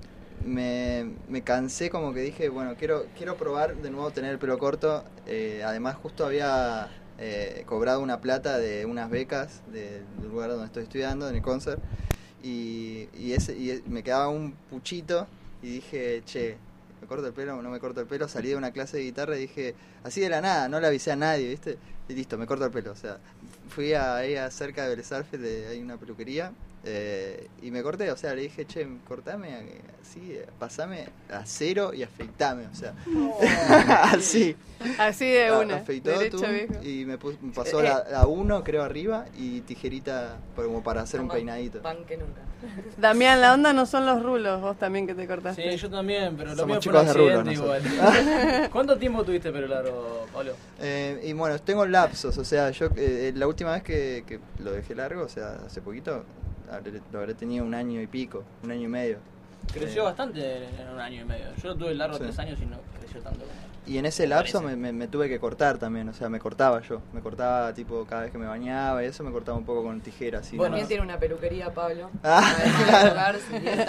me, 0.44 1.11
me 1.29 1.42
cansé 1.42 1.90
como 1.90 2.14
que 2.14 2.20
dije, 2.20 2.49
bueno, 2.49 2.75
quiero, 2.79 3.07
quiero 3.16 3.37
probar 3.37 3.75
de 3.77 3.90
nuevo 3.90 4.11
tener 4.12 4.31
el 4.33 4.38
pelo 4.38 4.59
corto. 4.59 5.05
eh, 5.27 5.62
además 5.66 5.96
justo 5.96 6.25
había 6.25 6.88
eh, 7.18 7.62
cobrado 7.66 8.00
una 8.00 8.20
plata 8.20 8.59
de 8.59 8.85
unas 8.87 9.11
becas 9.11 9.62
de- 9.72 10.02
del 10.20 10.29
lugar 10.31 10.50
donde 10.50 10.66
estoy 10.66 10.83
estudiando, 10.85 11.29
en 11.29 11.37
el 11.37 11.42
concert. 11.42 11.81
Y, 12.42 13.09
ese, 13.33 13.57
y 13.57 13.83
me 13.88 14.02
quedaba 14.02 14.29
un 14.29 14.52
puchito 14.70 15.26
y 15.62 15.66
dije, 15.70 16.22
che, 16.24 16.57
¿me 17.00 17.09
corto 17.09 17.26
el 17.26 17.33
pelo 17.33 17.57
o 17.57 17.62
no 17.62 17.70
me 17.70 17.81
corto 17.81 18.00
el 18.00 18.07
pelo? 18.07 18.29
Salí 18.29 18.50
de 18.50 18.57
una 18.57 18.70
clase 18.70 18.98
de 18.98 19.05
guitarra 19.05 19.37
y 19.37 19.40
dije, 19.40 19.74
así 20.05 20.20
de 20.20 20.29
la 20.29 20.40
nada, 20.40 20.68
no 20.68 20.79
le 20.79 20.87
avisé 20.87 21.11
a 21.12 21.16
nadie, 21.16 21.48
¿viste? 21.48 21.79
Y 22.09 22.14
listo, 22.14 22.38
me 22.38 22.46
corto 22.46 22.64
el 22.66 22.70
pelo. 22.70 22.92
O 22.92 22.96
sea, 22.96 23.18
fui 23.68 23.94
a, 23.94 24.16
ahí 24.16 24.37
cerca 24.50 24.85
de 24.85 24.90
de- 25.40 25.66
hay 25.66 25.81
una 25.81 25.96
peluquería, 25.96 26.52
eh, 26.87 27.49
y 27.62 27.70
me 27.70 27.83
corté. 27.83 28.11
O 28.12 28.16
sea, 28.16 28.35
le 28.35 28.42
dije, 28.42 28.64
che, 28.66 28.87
cortame 29.07 29.49
eh, 29.61 29.81
así, 30.03 30.33
eh, 30.33 30.46
pasame 30.59 31.09
a 31.31 31.44
cero 31.44 31.92
y 31.92 32.03
afeitame. 32.03 32.66
O 32.66 32.75
sea, 32.75 32.94
así. 34.03 34.57
Así 34.99 35.25
de 35.27 35.49
A- 35.49 35.59
una. 35.59 35.77
afeitó 35.77 36.11
Derecho, 36.11 36.38
tú, 36.38 36.46
viejo. 36.46 36.75
y 36.83 37.05
me, 37.05 37.18
pus- 37.18 37.40
me 37.40 37.53
pasó 37.53 37.81
Eh, 37.81 37.85
la, 37.85 38.05
la 38.11 38.27
uno, 38.27 38.62
creo, 38.62 38.83
arriba, 38.83 39.27
y 39.37 39.61
tijerita 39.62 40.37
como 40.55 40.83
para 40.83 41.03
hacer 41.03 41.20
un 41.20 41.29
peinadito. 41.29 41.81
Pan 41.83 42.05
que 42.07 42.16
nunca. 42.16 42.40
Damián, 42.96 43.40
la 43.40 43.53
onda 43.53 43.72
no 43.72 43.85
son 43.87 44.07
los 44.07 44.22
rulos, 44.22 44.61
vos 44.62 44.79
también 44.79 45.07
que 45.07 45.14
te 45.14 45.27
cortaste. 45.27 45.70
Sí, 45.72 45.77
yo 45.77 45.90
también, 45.90 46.37
pero 46.37 46.51
lo 46.51 46.57
Somos 46.57 46.66
mío 46.66 46.83
fue 46.83 46.83
chicos 46.83 47.01
un 47.01 47.07
de 47.07 47.12
rulo 47.12 47.40
accidente 47.40 47.53
igual. 47.92 48.68
¿Cuánto 48.72 48.99
tiempo 48.99 49.25
tuviste 49.25 49.53
pelo 49.53 49.66
largo, 49.66 50.27
Pablo? 50.33 50.53
Eh, 50.81 51.20
y 51.25 51.33
bueno, 51.35 51.59
tengo 51.61 51.85
lapsos, 51.87 52.37
o 52.38 52.44
sea, 52.44 52.70
yo 52.70 52.88
eh, 52.96 53.33
la 53.37 53.46
última 53.46 53.72
vez 53.72 53.83
que, 53.83 54.25
que 54.27 54.40
lo 54.62 54.72
dejé 54.72 54.94
largo, 54.94 55.22
o 55.22 55.29
sea, 55.29 55.59
hace 55.66 55.81
poquito, 55.83 56.25
lo 57.12 57.18
habré 57.20 57.35
tenido 57.35 57.64
un 57.64 57.74
año 57.74 58.00
y 58.00 58.07
pico, 58.07 58.44
un 58.64 58.70
año 58.70 58.83
y 58.83 58.88
medio. 58.88 59.18
Creció 59.72 60.02
Eh, 60.02 60.05
bastante 60.05 60.64
en 60.81 60.88
un 60.92 61.00
año 61.00 61.22
y 61.22 61.24
medio. 61.24 61.46
Yo 61.62 61.68
lo 61.70 61.76
tuve 61.76 61.94
largo 61.94 62.16
Sí. 62.18 62.22
tres 62.24 62.38
años 62.38 62.59
y 62.61 62.66
no 62.66 62.76
tanto 63.20 63.44
Y 63.87 63.98
en 63.98 64.07
ese 64.07 64.26
lapso 64.26 64.61
me, 64.62 64.74
me- 64.74 64.92
me 64.92 65.07
tuve 65.07 65.29
que 65.29 65.38
cortar 65.38 65.79
también, 65.79 66.09
o 66.09 66.12
sea, 66.12 66.29
me 66.29 66.40
cortaba 66.40 66.81
yo, 66.83 67.00
me 67.12 67.20
cortaba 67.20 67.72
tipo 67.72 68.05
cada 68.05 68.22
vez 68.22 68.33
que 68.33 68.38
me 68.38 68.46
bañaba 68.46 69.02
y 69.05 69.07
eso 69.07 69.22
me 69.22 69.31
cortaba 69.31 69.57
un 69.57 69.64
poco 69.64 69.85
con 69.85 70.00
tijeras. 70.00 70.40
así 70.46 70.57
Bueno, 70.57 70.72
También 70.72 70.88
tiene 70.88 71.02
una 71.05 71.18
peluquería, 71.20 71.72
Pablo. 71.72 72.11
Ah, 72.24 72.52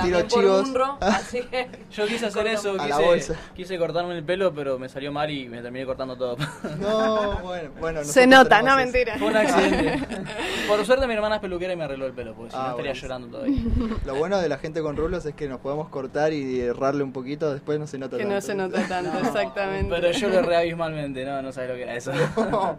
por 0.02 0.28
chivos. 0.28 0.68
Munro, 0.68 0.98
así 1.02 1.42
que... 1.50 1.68
Yo 1.92 2.06
quise 2.06 2.28
hacer 2.28 2.46
eso, 2.48 2.72
A 2.74 2.88
la 2.88 2.96
quise, 2.98 3.04
bolsa. 3.08 3.36
quise 3.56 3.78
cortarme 3.80 4.16
el 4.18 4.24
pelo, 4.24 4.54
pero 4.54 4.78
me 4.78 4.88
salió 4.90 5.12
mal 5.12 5.30
y 5.32 5.48
me 5.50 5.62
terminé 5.62 5.86
cortando 5.86 6.16
todo. 6.16 6.38
No, 6.80 7.40
bueno, 7.40 7.70
bueno. 7.80 8.04
Se 8.04 8.28
nota, 8.28 8.62
no 8.62 8.78
eso. 8.78 8.92
mentira. 8.92 9.18
Fue 9.18 9.28
un 9.30 9.38
accidente. 9.38 10.00
Por 10.68 10.86
suerte 10.86 11.08
mi 11.08 11.14
hermana 11.14 11.36
es 11.36 11.42
peluquera 11.42 11.74
y 11.74 11.76
me 11.76 11.86
arregló 11.86 12.06
el 12.06 12.14
pelo, 12.14 12.34
porque 12.36 12.52
si 12.52 12.58
Ah, 12.58 12.66
no 12.66 12.70
estaría 12.72 12.92
bueno. 12.92 13.02
llorando 13.02 13.28
todavía. 13.30 13.62
Lo 14.06 14.16
bueno 14.16 14.38
de 14.40 14.50
la 14.50 14.58
gente 14.58 14.82
con 14.82 14.96
rulos 14.96 15.26
es 15.26 15.34
que 15.34 15.48
nos 15.48 15.60
podemos 15.60 15.90
cortar 15.90 16.34
y 16.34 16.60
errarle 16.62 17.04
un 17.04 17.14
poquito, 17.14 17.52
después 17.54 17.80
no 17.80 17.88
se 17.88 17.98
nota 17.98 18.18
Que 18.18 18.24
tanto. 18.24 18.36
no 18.36 18.42
se 18.42 18.56
nota 18.56 18.88
tanto, 18.88 19.17
exactamente. 19.26 19.90
Pero 19.94 20.12
yo 20.12 20.30
lo 20.30 20.42
re 20.42 20.58
abismalmente, 20.58 21.26
no, 21.26 21.42
no 21.42 21.52
sabes 21.52 21.70
lo 21.70 21.76
que 21.76 21.84
era 21.84 21.96
eso. 21.96 22.12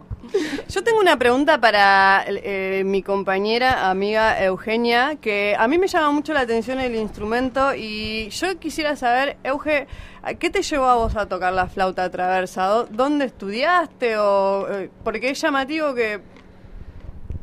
Yo 0.69 0.83
tengo 0.83 0.99
una 0.99 1.17
pregunta 1.17 1.59
para 1.59 2.23
eh, 2.27 2.83
mi 2.85 3.01
compañera, 3.01 3.89
amiga 3.89 4.43
Eugenia, 4.43 5.15
que 5.19 5.55
a 5.57 5.67
mí 5.67 5.79
me 5.79 5.87
llama 5.87 6.11
mucho 6.11 6.33
la 6.33 6.41
atención 6.41 6.79
el 6.79 6.95
instrumento 6.95 7.73
y 7.73 8.29
yo 8.29 8.59
quisiera 8.59 8.95
saber, 8.95 9.37
Euge, 9.43 9.87
¿a 10.21 10.35
¿qué 10.35 10.51
te 10.51 10.61
llevó 10.61 10.85
a 10.85 10.95
vos 10.95 11.15
a 11.15 11.25
tocar 11.25 11.53
la 11.53 11.67
flauta 11.67 12.07
traversa? 12.11 12.67
¿Dó- 12.67 12.85
¿Dónde 12.91 13.25
estudiaste? 13.25 14.17
O, 14.17 14.67
eh, 14.69 14.91
porque 15.03 15.31
es 15.31 15.41
llamativo 15.41 15.95
que 15.95 16.19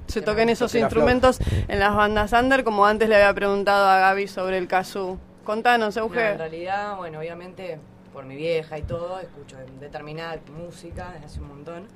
se 0.07 0.23
toquen 0.23 0.49
esos 0.49 0.73
instrumentos 0.77 1.41
en 1.67 1.81
las 1.81 1.93
bandas 1.97 2.33
under, 2.33 2.63
como 2.63 2.87
antes 2.87 3.09
le 3.09 3.17
había 3.17 3.35
preguntado 3.35 3.89
a 3.89 3.99
Gaby 3.99 4.29
sobre 4.29 4.59
el 4.59 4.69
kazoo. 4.69 5.19
Contanos, 5.43 5.97
No, 5.97 6.03
en 6.05 6.09
Euge. 6.09 6.37
realidad, 6.37 6.97
bueno, 6.97 7.19
obviamente 7.19 7.79
por 8.17 8.25
mi 8.25 8.35
vieja 8.35 8.79
y 8.79 8.83
todo, 8.83 9.21
escucho 9.21 9.59
determinada 9.79 10.39
música 10.57 11.11
desde 11.13 11.27
hace 11.27 11.41
un 11.43 11.49
montón. 11.49 11.87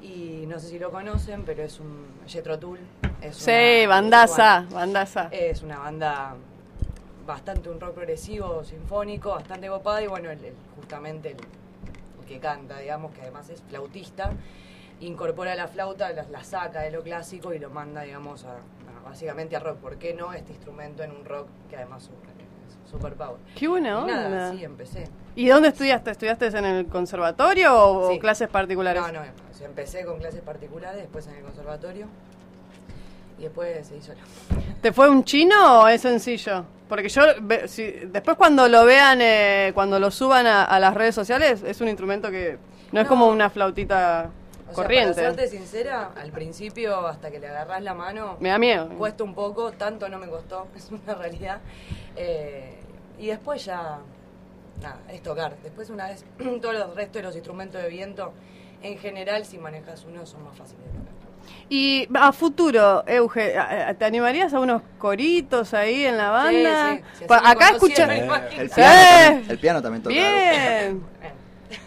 Y 0.00 0.46
no 0.48 0.58
sé 0.58 0.68
si 0.68 0.78
lo 0.78 0.90
conocen, 0.90 1.42
pero 1.44 1.62
es 1.62 1.78
un 1.80 2.06
Jethro 2.26 2.58
Tull. 2.58 2.78
Es 3.20 3.36
Sí, 3.36 3.50
una- 3.84 3.88
bandaza, 3.88 4.60
bueno, 4.62 4.76
bandaza. 4.76 5.28
es 5.30 5.62
una 5.62 5.78
banda 5.80 6.34
bastante 7.26 7.68
un 7.68 7.78
rock 7.78 7.92
progresivo, 7.92 8.64
sinfónico, 8.64 9.32
bastante 9.32 9.68
copada 9.68 10.00
y 10.00 10.06
bueno, 10.06 10.30
el- 10.30 10.42
el- 10.42 10.54
justamente 10.76 11.32
el, 11.32 11.36
el 12.20 12.26
que 12.26 12.38
canta, 12.38 12.78
digamos, 12.78 13.12
que 13.12 13.20
además 13.20 13.50
es 13.50 13.60
flautista, 13.60 14.32
incorpora 15.00 15.54
la 15.56 15.68
flauta, 15.68 16.10
la, 16.12 16.22
la 16.22 16.42
saca 16.42 16.80
de 16.80 16.90
lo 16.90 17.02
clásico 17.02 17.52
y 17.52 17.58
lo 17.58 17.68
manda, 17.68 18.00
digamos, 18.00 18.46
a, 18.46 18.52
a- 18.54 19.00
básicamente 19.04 19.56
a 19.56 19.60
rock. 19.60 19.76
¿Por 19.76 19.98
qué 19.98 20.14
no 20.14 20.32
este 20.32 20.52
instrumento 20.52 21.02
en 21.02 21.10
un 21.10 21.26
rock 21.26 21.48
que 21.68 21.76
además 21.76 22.08
super 22.90 23.14
power? 23.14 23.36
Qué 23.54 23.68
buena 23.68 23.88
Y 23.90 23.92
onda. 23.92 24.28
nada, 24.28 24.52
sí, 24.52 24.64
empecé. 24.64 25.08
¿Y 25.36 25.48
dónde 25.48 25.68
estudiaste? 25.68 26.10
¿Estudiaste 26.10 26.46
en 26.48 26.64
el 26.64 26.86
conservatorio 26.86 27.72
o 27.78 28.10
Sí. 28.10 28.18
clases 28.18 28.48
particulares? 28.48 29.00
No, 29.02 29.12
no, 29.12 29.20
empecé 29.64 30.04
con 30.04 30.18
clases 30.18 30.40
particulares, 30.40 31.00
después 31.02 31.26
en 31.28 31.36
el 31.36 31.42
conservatorio 31.42 32.06
y 33.38 33.42
después 33.44 33.86
se 33.86 33.96
hizo 33.96 34.12
la... 34.12 34.20
¿Te 34.82 34.92
fue 34.92 35.08
un 35.08 35.24
chino 35.24 35.82
o 35.82 35.88
es 35.88 36.00
sencillo? 36.02 36.64
Porque 36.88 37.08
yo, 37.08 37.22
si- 37.66 37.90
después 38.06 38.36
cuando 38.36 38.68
lo 38.68 38.84
vean, 38.84 39.20
eh, 39.22 39.70
cuando 39.74 39.98
lo 40.00 40.10
suban 40.10 40.46
a, 40.46 40.64
a 40.64 40.80
las 40.80 40.92
redes 40.94 41.14
sociales, 41.14 41.62
es 41.62 41.80
un 41.80 41.88
instrumento 41.88 42.30
que 42.30 42.58
no, 42.92 43.00
es 43.00 43.06
como 43.06 43.28
una 43.28 43.48
flautita 43.48 44.28
O 44.68 44.72
corriente. 44.72 45.14
sea, 45.14 45.24
para 45.30 45.36
serte 45.36 45.56
sincera, 45.56 46.10
al 46.20 46.32
principio, 46.32 47.06
hasta 47.06 47.30
que 47.30 47.38
le 47.38 47.46
agarrás 47.48 47.82
la 47.82 47.94
mano, 47.94 48.36
Me 48.40 48.48
da 48.48 48.58
miedo. 48.58 48.88
cuesta 48.98 49.22
un 49.22 49.34
poco, 49.34 49.70
tanto 49.72 50.08
no 50.08 50.18
me 50.18 50.26
costó, 50.26 50.66
es 50.76 50.90
una 50.90 51.14
realidad. 51.14 51.60
Eh, 52.16 52.79
y 53.20 53.26
después 53.26 53.64
ya, 53.64 53.98
nada, 54.82 54.98
es 55.10 55.22
tocar. 55.22 55.56
Después 55.62 55.90
una 55.90 56.08
vez, 56.08 56.24
todos 56.62 56.74
los 56.74 56.94
restos 56.94 57.14
de 57.14 57.22
los 57.22 57.34
instrumentos 57.36 57.80
de 57.82 57.88
viento, 57.88 58.32
en 58.82 58.98
general, 58.98 59.44
si 59.44 59.58
manejas 59.58 60.04
uno, 60.08 60.24
son 60.26 60.42
más 60.44 60.56
fáciles 60.56 60.84
de 60.86 60.90
tocar. 60.90 61.10
Y 61.68 62.08
a 62.14 62.32
futuro, 62.32 63.02
Euge, 63.06 63.56
¿a- 63.56 63.88
a- 63.88 63.94
¿te 63.94 64.04
animarías 64.04 64.52
a 64.54 64.60
unos 64.60 64.82
coritos 64.98 65.72
ahí 65.74 66.04
en 66.04 66.16
la 66.16 66.30
banda? 66.30 66.96
Sí, 66.96 67.02
sí, 67.20 67.24
acá 67.24 67.42
conocían, 67.54 67.74
escucha... 67.74 68.06
me 68.06 68.18
El 68.62 68.70
piano, 68.70 68.92
Eh. 68.92 69.24
también, 69.24 69.50
el 69.50 69.58
piano 69.58 69.82
también 69.82 70.02
toca. 70.02 70.14
Bien. 70.14 71.02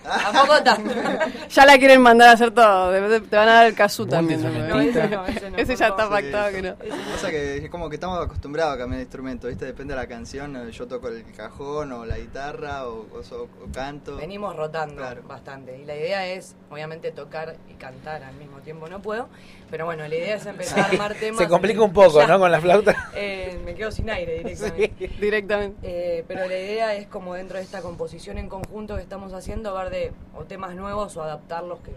Tampoco 0.04 0.64
tanto. 0.64 0.94
Ya 1.50 1.66
la 1.66 1.78
quieren 1.78 2.02
mandar 2.02 2.30
a 2.30 2.32
hacer 2.34 2.52
todo. 2.52 2.92
de- 2.92 3.22
Te 3.22 3.36
van 3.36 3.48
a 3.48 3.54
dar 3.54 3.68
el 3.68 3.76
casú 3.76 4.06
también. 4.06 4.42
¿no? 4.42 4.80
Ese 4.82 5.08
no, 5.08 5.26
ese 5.26 5.50
no, 5.52 5.58
Ese 5.58 5.76
ya 5.76 5.88
está 5.88 6.10
pactado 6.10 6.50
Sí. 6.50 6.56
que 6.56 6.62
no. 6.64 6.76
Pasa 7.12 7.30
que 7.30 7.58
es 7.58 7.70
como 7.70 7.90
que 7.90 7.96
estamos 7.96 8.24
acostumbrados 8.26 8.76
a 8.76 8.78
cambiar 8.78 8.98
de 8.98 9.04
instrumento, 9.04 9.48
¿viste? 9.48 9.66
Depende 9.66 9.94
de 9.94 10.00
la 10.00 10.08
canción, 10.08 10.56
eh, 10.56 10.72
yo 10.72 10.88
toco 10.88 11.08
el 11.10 11.24
cajón 11.36 11.92
o 11.92 12.06
la 12.06 12.18
guitarra 12.18 12.88
o, 12.88 13.06
o 13.14 13.24
so- 13.24 13.44
o 13.64 13.72
canto. 13.74 14.18
Venimos 14.18 14.56
rotando 14.56 14.96
Claro. 14.96 15.22
bastante. 15.28 15.78
Y 15.78 15.86
la 15.86 15.96
idea 15.96 16.28
es, 16.28 16.56
obviamente, 16.70 17.12
tocar 17.12 17.56
y 17.70 17.74
cantar 17.76 18.24
al 18.24 18.36
mismo 18.36 18.60
tiempo. 18.60 18.88
No 18.88 19.02
puedo. 19.02 19.28
Pero 19.70 19.86
bueno, 19.86 20.08
la 20.08 20.16
idea 20.16 20.36
es 20.36 20.46
empezar 20.46 20.80
a 20.80 20.84
armar 20.92 21.16
temas. 21.16 21.40
Se 21.40 21.48
complica 21.48 21.82
un 21.82 21.94
poco, 21.94 22.20
Ya. 22.20 22.28
¿no? 22.28 22.40
Con 22.40 22.52
la 22.52 22.60
flauta. 22.62 22.96
Eh, 23.16 23.60
me 23.64 23.76
quedo 23.76 23.92
sin 23.92 24.10
aire 24.10 24.40
directamente. 24.40 25.08
Directamente. 25.20 25.78
Eh, 25.84 26.24
pero 26.28 26.42
la 26.48 26.58
idea 26.58 26.96
es 26.96 27.08
como 27.08 27.36
dentro 27.36 27.58
de 27.58 27.64
esta 27.64 27.82
composición 27.82 28.38
en 28.38 28.50
conjunto 28.50 28.96
que 28.96 29.02
estamos 29.02 29.34
haciendo, 29.34 29.73
ver 29.74 29.90
de 29.90 30.12
o 30.36 30.44
temas 30.44 30.76
nuevos 30.76 31.16
o 31.18 31.24
adaptarlos 31.24 31.80
que 31.80 31.92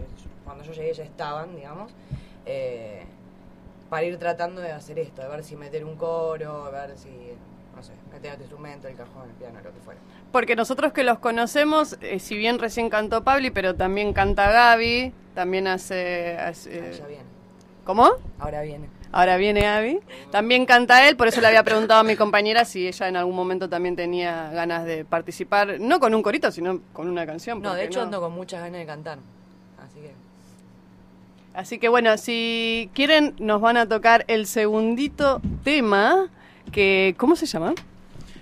cuando 0.45 0.63
yo 0.63 0.73
llegué 0.73 0.93
ya 0.93 1.03
estaban, 1.03 1.55
digamos, 1.55 1.91
eh, 2.45 3.03
para 3.89 4.03
ir 4.03 4.17
tratando 4.17 4.61
de 4.61 4.71
hacer 4.71 4.99
esto, 4.99 5.21
de 5.21 5.27
ver 5.29 5.43
si 5.43 5.55
meter 5.55 5.85
un 5.85 5.95
coro, 5.95 6.65
de 6.65 6.71
ver 6.71 6.97
si, 6.97 7.09
no 7.75 7.83
sé, 7.83 7.93
meter 8.11 8.31
otro 8.31 8.43
instrumento, 8.43 8.87
el 8.87 8.95
cajón, 8.95 9.29
el 9.29 9.35
piano, 9.35 9.59
lo 9.63 9.73
que 9.73 9.79
fuera. 9.79 9.99
Porque 10.31 10.55
nosotros 10.55 10.91
que 10.93 11.03
los 11.03 11.19
conocemos, 11.19 11.97
eh, 12.01 12.19
si 12.19 12.35
bien 12.37 12.59
recién 12.59 12.89
cantó 12.89 13.23
Pabli, 13.23 13.49
pero 13.51 13.75
también 13.75 14.13
canta 14.13 14.51
Gaby, 14.51 15.13
también 15.35 15.67
hace... 15.67 16.37
hace- 16.37 16.81
Ah, 16.81 16.91
ya 16.91 17.07
viene, 17.07 17.23
¿Cómo? 17.85 18.09
ahora 18.39 18.61
viene. 18.61 18.89
Ahora 19.11 19.37
viene 19.37 19.61
Gaby. 19.61 19.99
También 20.31 20.65
canta 20.65 21.07
él, 21.07 21.15
por 21.15 21.27
eso 21.27 21.41
le 21.41 21.47
había 21.47 21.63
preguntado 21.63 21.99
a 21.99 22.03
mi 22.03 22.15
compañera 22.15 22.65
si 22.65 22.87
ella 22.87 23.07
en 23.07 23.15
algún 23.15 23.35
momento 23.35 23.69
también 23.69 23.95
tenía 23.95 24.49
ganas 24.51 24.85
de 24.85 25.05
participar, 25.05 25.79
no 25.79 25.99
con 25.99 26.13
un 26.13 26.21
corito, 26.21 26.51
sino 26.51 26.81
con 26.93 27.07
una 27.07 27.25
canción. 27.25 27.61
No, 27.61 27.69
¿por 27.69 27.77
de 27.77 27.85
hecho 27.85 27.99
no? 27.99 28.05
ando 28.05 28.21
con 28.21 28.33
muchas 28.33 28.61
ganas 28.61 28.79
de 28.79 28.85
cantar, 28.85 29.19
así 29.77 29.99
que... 30.01 30.11
Así 31.53 31.79
que 31.79 31.89
bueno, 31.89 32.15
si 32.17 32.89
quieren, 32.93 33.33
nos 33.39 33.61
van 33.61 33.77
a 33.77 33.87
tocar 33.87 34.25
el 34.27 34.45
segundito 34.45 35.41
tema, 35.63 36.29
que 36.71 37.15
¿cómo 37.17 37.35
se 37.35 37.47
llama? 37.47 37.73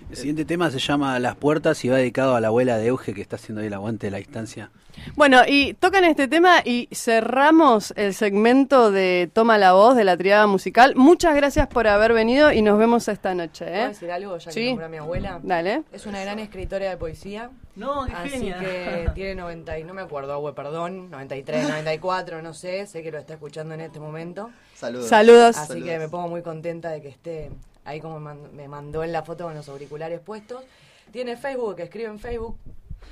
El 0.10 0.18
siguiente 0.18 0.46
tema 0.46 0.70
se 0.72 0.78
llama 0.80 1.20
Las 1.20 1.36
Puertas 1.36 1.84
y 1.84 1.90
va 1.90 1.98
dedicado 1.98 2.36
a 2.36 2.42
la 2.42 2.48
abuela 2.48 2.78
de 2.78 2.88
Euge 2.88 3.14
que 3.14 3.22
está 3.22 3.38
haciendo 3.38 3.62
ahí 3.62 3.68
el 3.68 3.74
aguante 3.74 4.08
de 4.08 4.12
la 4.12 4.18
distancia. 4.20 4.70
Bueno, 5.16 5.42
y 5.48 5.74
tocan 5.74 6.06
este 6.06 6.28
tema 6.28 6.60
y 6.64 6.88
cerramos 6.94 7.92
el 7.98 8.14
segmento 8.14 8.92
de 8.92 9.30
Toma 9.34 9.58
la 9.58 9.74
Voz 9.74 9.96
de 9.96 10.04
la 10.06 10.16
triada 10.16 10.46
musical. 10.48 10.94
Muchas 10.96 11.36
gracias 11.36 11.68
por 11.68 11.88
haber 11.88 12.14
venido 12.14 12.52
y 12.54 12.62
nos 12.62 12.78
vemos 12.78 13.08
esta 13.08 13.34
noche. 13.34 13.66
¿Puedo 13.66 13.78
¿eh? 13.78 13.88
decir 13.90 14.12
algo 14.12 14.38
ya 14.38 14.46
que 14.46 14.52
Sí. 14.54 14.68
nombré 14.70 14.86
a 14.86 14.90
mi 14.90 14.98
abuela? 14.98 15.40
Dale. 15.44 15.82
Es 15.92 16.06
una 16.06 16.22
gran 16.22 16.40
escritora 16.40 16.88
de 16.90 16.98
poesía. 16.98 17.50
No, 17.76 18.06
qué 18.06 18.14
Así 18.14 18.30
genia. 18.30 18.60
que 18.60 19.10
tiene 19.16 19.36
90, 19.36 19.80
y 19.80 19.84
no 19.84 19.94
me 19.94 20.02
acuerdo, 20.02 20.34
abue, 20.34 20.54
perdón, 20.54 21.10
93, 21.10 21.68
94, 21.68 22.42
no 22.44 22.54
sé, 22.54 22.86
sé 22.88 23.04
que 23.04 23.12
lo 23.12 23.18
está 23.18 23.34
escuchando 23.34 23.74
en 23.74 23.82
este 23.82 24.00
momento. 24.00 24.50
Saludos. 24.76 25.08
Saludos. 25.10 25.58
Así 25.58 25.68
Saludos. 25.70 25.90
que 25.90 26.00
me 26.00 26.08
pongo 26.10 26.30
muy 26.30 26.42
contenta 26.42 26.92
de 26.92 27.02
que 27.02 27.10
esté 27.10 27.52
ahí 27.86 28.02
como 28.02 28.20
me 28.20 28.32
mand- 28.34 28.52
me 28.52 28.68
mandó 28.68 29.04
en 29.04 29.12
la 29.14 29.24
foto 29.24 29.46
con 29.46 29.56
los 29.56 29.70
auriculares 29.70 30.20
puestos. 30.20 30.64
Tiene 31.12 31.38
Facebook, 31.38 31.76
que 31.78 31.84
escribe 31.84 32.10
en 32.10 32.20
Facebook. 32.20 32.58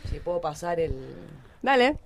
Si 0.10 0.20
puedo 0.20 0.42
pasar 0.42 0.80
el, 0.80 1.16
Dale, 1.62 1.98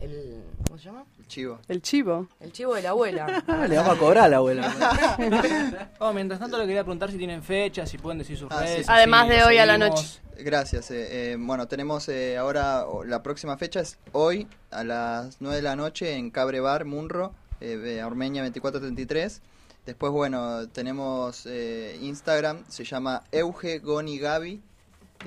el 0.00 0.42
¿cómo 0.66 0.78
se 0.78 0.84
llama? 0.86 1.04
Chivo. 1.28 1.58
el 1.68 1.80
chivo. 1.80 2.28
El 2.40 2.52
chivo 2.52 2.74
de 2.74 2.82
la 2.82 2.90
abuela. 2.90 3.42
Ah, 3.48 3.66
le 3.66 3.76
vamos 3.76 3.96
a 3.96 3.98
cobrar 3.98 4.24
a 4.24 4.28
la 4.28 4.36
abuela. 4.38 5.88
Oh, 5.98 6.12
mientras 6.12 6.38
tanto 6.40 6.58
le 6.58 6.66
quería 6.66 6.82
preguntar 6.82 7.10
si 7.10 7.16
tienen 7.18 7.42
fechas, 7.42 7.88
si 7.88 7.98
pueden 7.98 8.18
decir 8.18 8.36
sus 8.36 8.50
Ah, 8.50 8.60
redes. 8.60 8.78
sí. 8.78 8.84
Además 8.88 9.28
de 9.28 9.42
hoy 9.44 9.58
a 9.58 9.66
la 9.66 9.78
noche. 9.78 10.20
Gracias. 10.38 10.90
eh, 10.90 11.32
eh, 11.32 11.36
bueno, 11.38 11.68
tenemos 11.68 12.08
eh, 12.08 12.36
ahora, 12.36 12.84
la 13.06 13.22
próxima 13.22 13.56
fecha 13.56 13.80
es 13.80 13.98
hoy 14.12 14.48
a 14.70 14.82
las 14.84 15.36
9 15.40 15.56
de 15.56 15.62
la 15.62 15.76
noche 15.76 16.14
en 16.16 16.30
Cabre 16.30 16.60
Bar, 16.60 16.84
Munro, 16.84 17.32
eh, 17.60 17.76
de 17.76 18.02
Ormeña 18.04 18.42
2433. 18.42 19.40
Después, 19.86 20.12
bueno, 20.12 20.68
tenemos 20.68 21.44
eh, 21.46 21.98
Instagram, 22.00 22.64
se 22.68 22.84
llama 22.84 23.22
Euge 23.32 23.80
Goni 23.80 24.18
Gaby. 24.18 24.62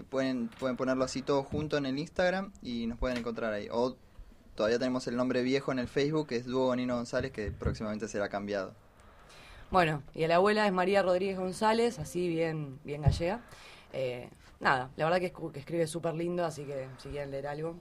Pueden, 0.10 0.48
pueden 0.60 0.78
ponerlo 0.78 1.04
así 1.04 1.22
todo 1.22 1.44
junto 1.44 1.78
en 1.78 1.86
el 1.86 1.98
Instagram 1.98 2.52
y 2.62 2.88
nos 2.88 2.98
pueden 2.98 3.18
encontrar 3.18 3.54
ahí. 3.54 3.68
O 3.72 3.96
todavía 4.56 4.80
tenemos 4.80 5.08
el 5.08 5.16
nombre 5.16 5.44
viejo 5.44 5.72
en 5.72 5.80
el 5.80 5.88
Facebook, 5.88 6.28
que 6.28 6.38
es 6.38 6.46
Dúo 6.46 6.68
Gonino 6.68 6.96
González, 6.96 7.32
que 7.32 7.52
próximamente 7.52 8.08
será 8.08 8.30
cambiado. 8.30 8.74
Bueno, 9.70 10.02
y 10.16 10.26
la 10.28 10.36
abuela 10.36 10.66
es 10.66 10.74
María 10.74 11.04
Rodríguez 11.04 11.38
González, 11.38 12.00
así 12.00 12.28
bien, 12.28 12.80
bien 12.84 13.02
gallega. 13.02 13.42
Eh, 13.94 14.30
nada, 14.60 14.90
la 14.96 15.06
verdad 15.06 15.20
que, 15.20 15.34
escu- 15.34 15.52
que 15.52 15.60
escribe 15.60 15.86
súper 15.88 16.14
lindo, 16.16 16.46
así 16.46 16.64
que 16.64 16.88
si 16.98 17.10
quieren 17.10 17.32
leer 17.32 17.48
algo, 17.48 17.76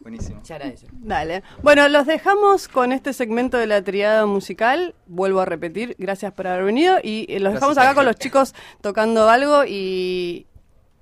Buenísimo. 0.00 0.40
se 0.44 0.54
agradece. 0.54 0.86
Dale. 0.92 1.42
Bueno, 1.62 1.88
los 1.88 2.06
dejamos 2.06 2.68
con 2.68 2.92
este 2.92 3.12
segmento 3.12 3.56
de 3.56 3.66
la 3.66 3.82
triada 3.82 4.26
musical. 4.26 4.94
Vuelvo 5.06 5.40
a 5.40 5.44
repetir, 5.44 5.96
gracias 5.98 6.32
por 6.32 6.46
haber 6.46 6.64
venido. 6.64 6.98
Y 7.02 7.26
eh, 7.28 7.40
los 7.40 7.52
Gracias 7.52 7.54
dejamos 7.54 7.78
a 7.78 7.82
acá 7.82 7.94
con 7.94 8.04
los 8.04 8.16
chicos 8.16 8.54
tocando 8.80 9.28
algo 9.28 9.64
y. 9.64 10.46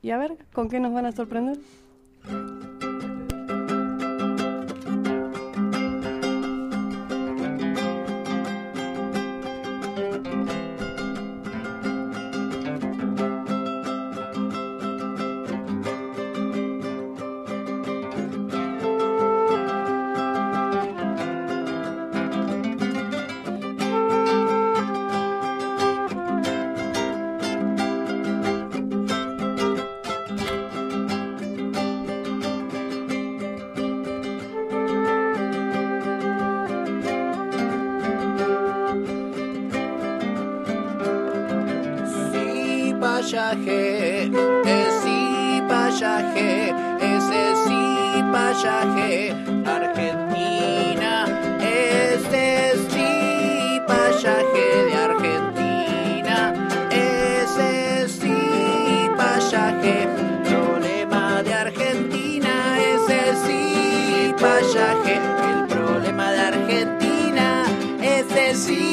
Y 0.03 0.11
a 0.11 0.19
ver, 0.19 0.37
¿con 0.53 0.69
qué 0.69 0.79
nos 0.81 0.93
van 0.93 1.07
a 1.07 1.13
sorprender? 1.13 1.57
Pasaje, 48.57 49.35
Argentina, 49.67 51.27
este 51.61 52.73
es 52.73 52.79
sí, 52.89 53.81
pasaje 53.87 54.67
de 54.87 54.95
Argentina, 54.97 56.55
ese 56.91 58.09
sí, 58.09 59.11
pasaje, 59.15 60.09
problema 60.49 61.43
de 61.43 61.53
Argentina, 61.53 62.79
ese 62.81 63.37
sí, 63.45 64.35
pasaje, 64.41 65.21
el 65.51 65.67
problema 65.67 66.33
de 66.33 66.41
Argentina, 66.41 67.65
ese 68.01 68.55
sí, 68.55 68.73
pasaje, 68.73 68.86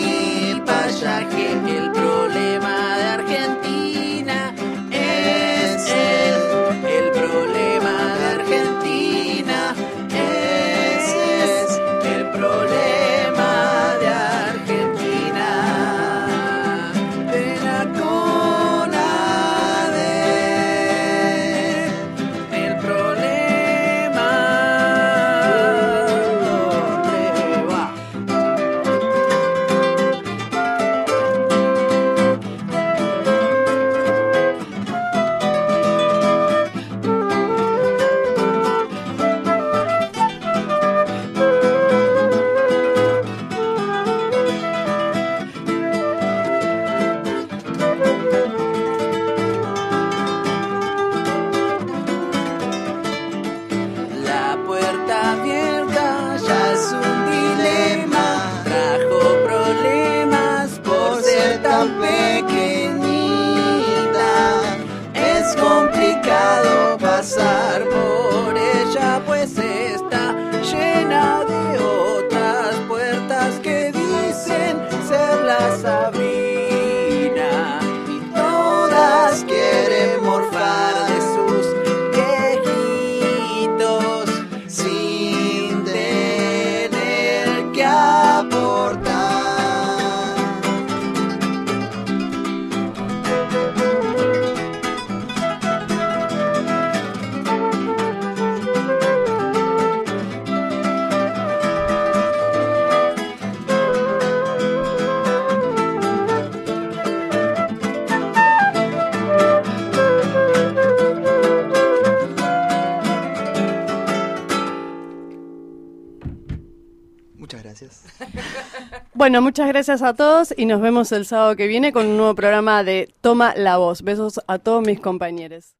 Bueno, 119.33 119.47
muchas 119.47 119.67
gracias 119.67 120.03
a 120.03 120.13
todos 120.13 120.53
y 120.55 120.67
nos 120.67 120.79
vemos 120.79 121.11
el 121.11 121.25
sábado 121.25 121.55
que 121.55 121.65
viene 121.65 121.91
con 121.91 122.05
un 122.05 122.17
nuevo 122.17 122.35
programa 122.35 122.83
de 122.83 123.11
Toma 123.19 123.55
la 123.55 123.77
Voz. 123.77 124.03
Besos 124.03 124.39
a 124.45 124.59
todos 124.59 124.85
mis 124.85 124.99
compañeros. 124.99 125.73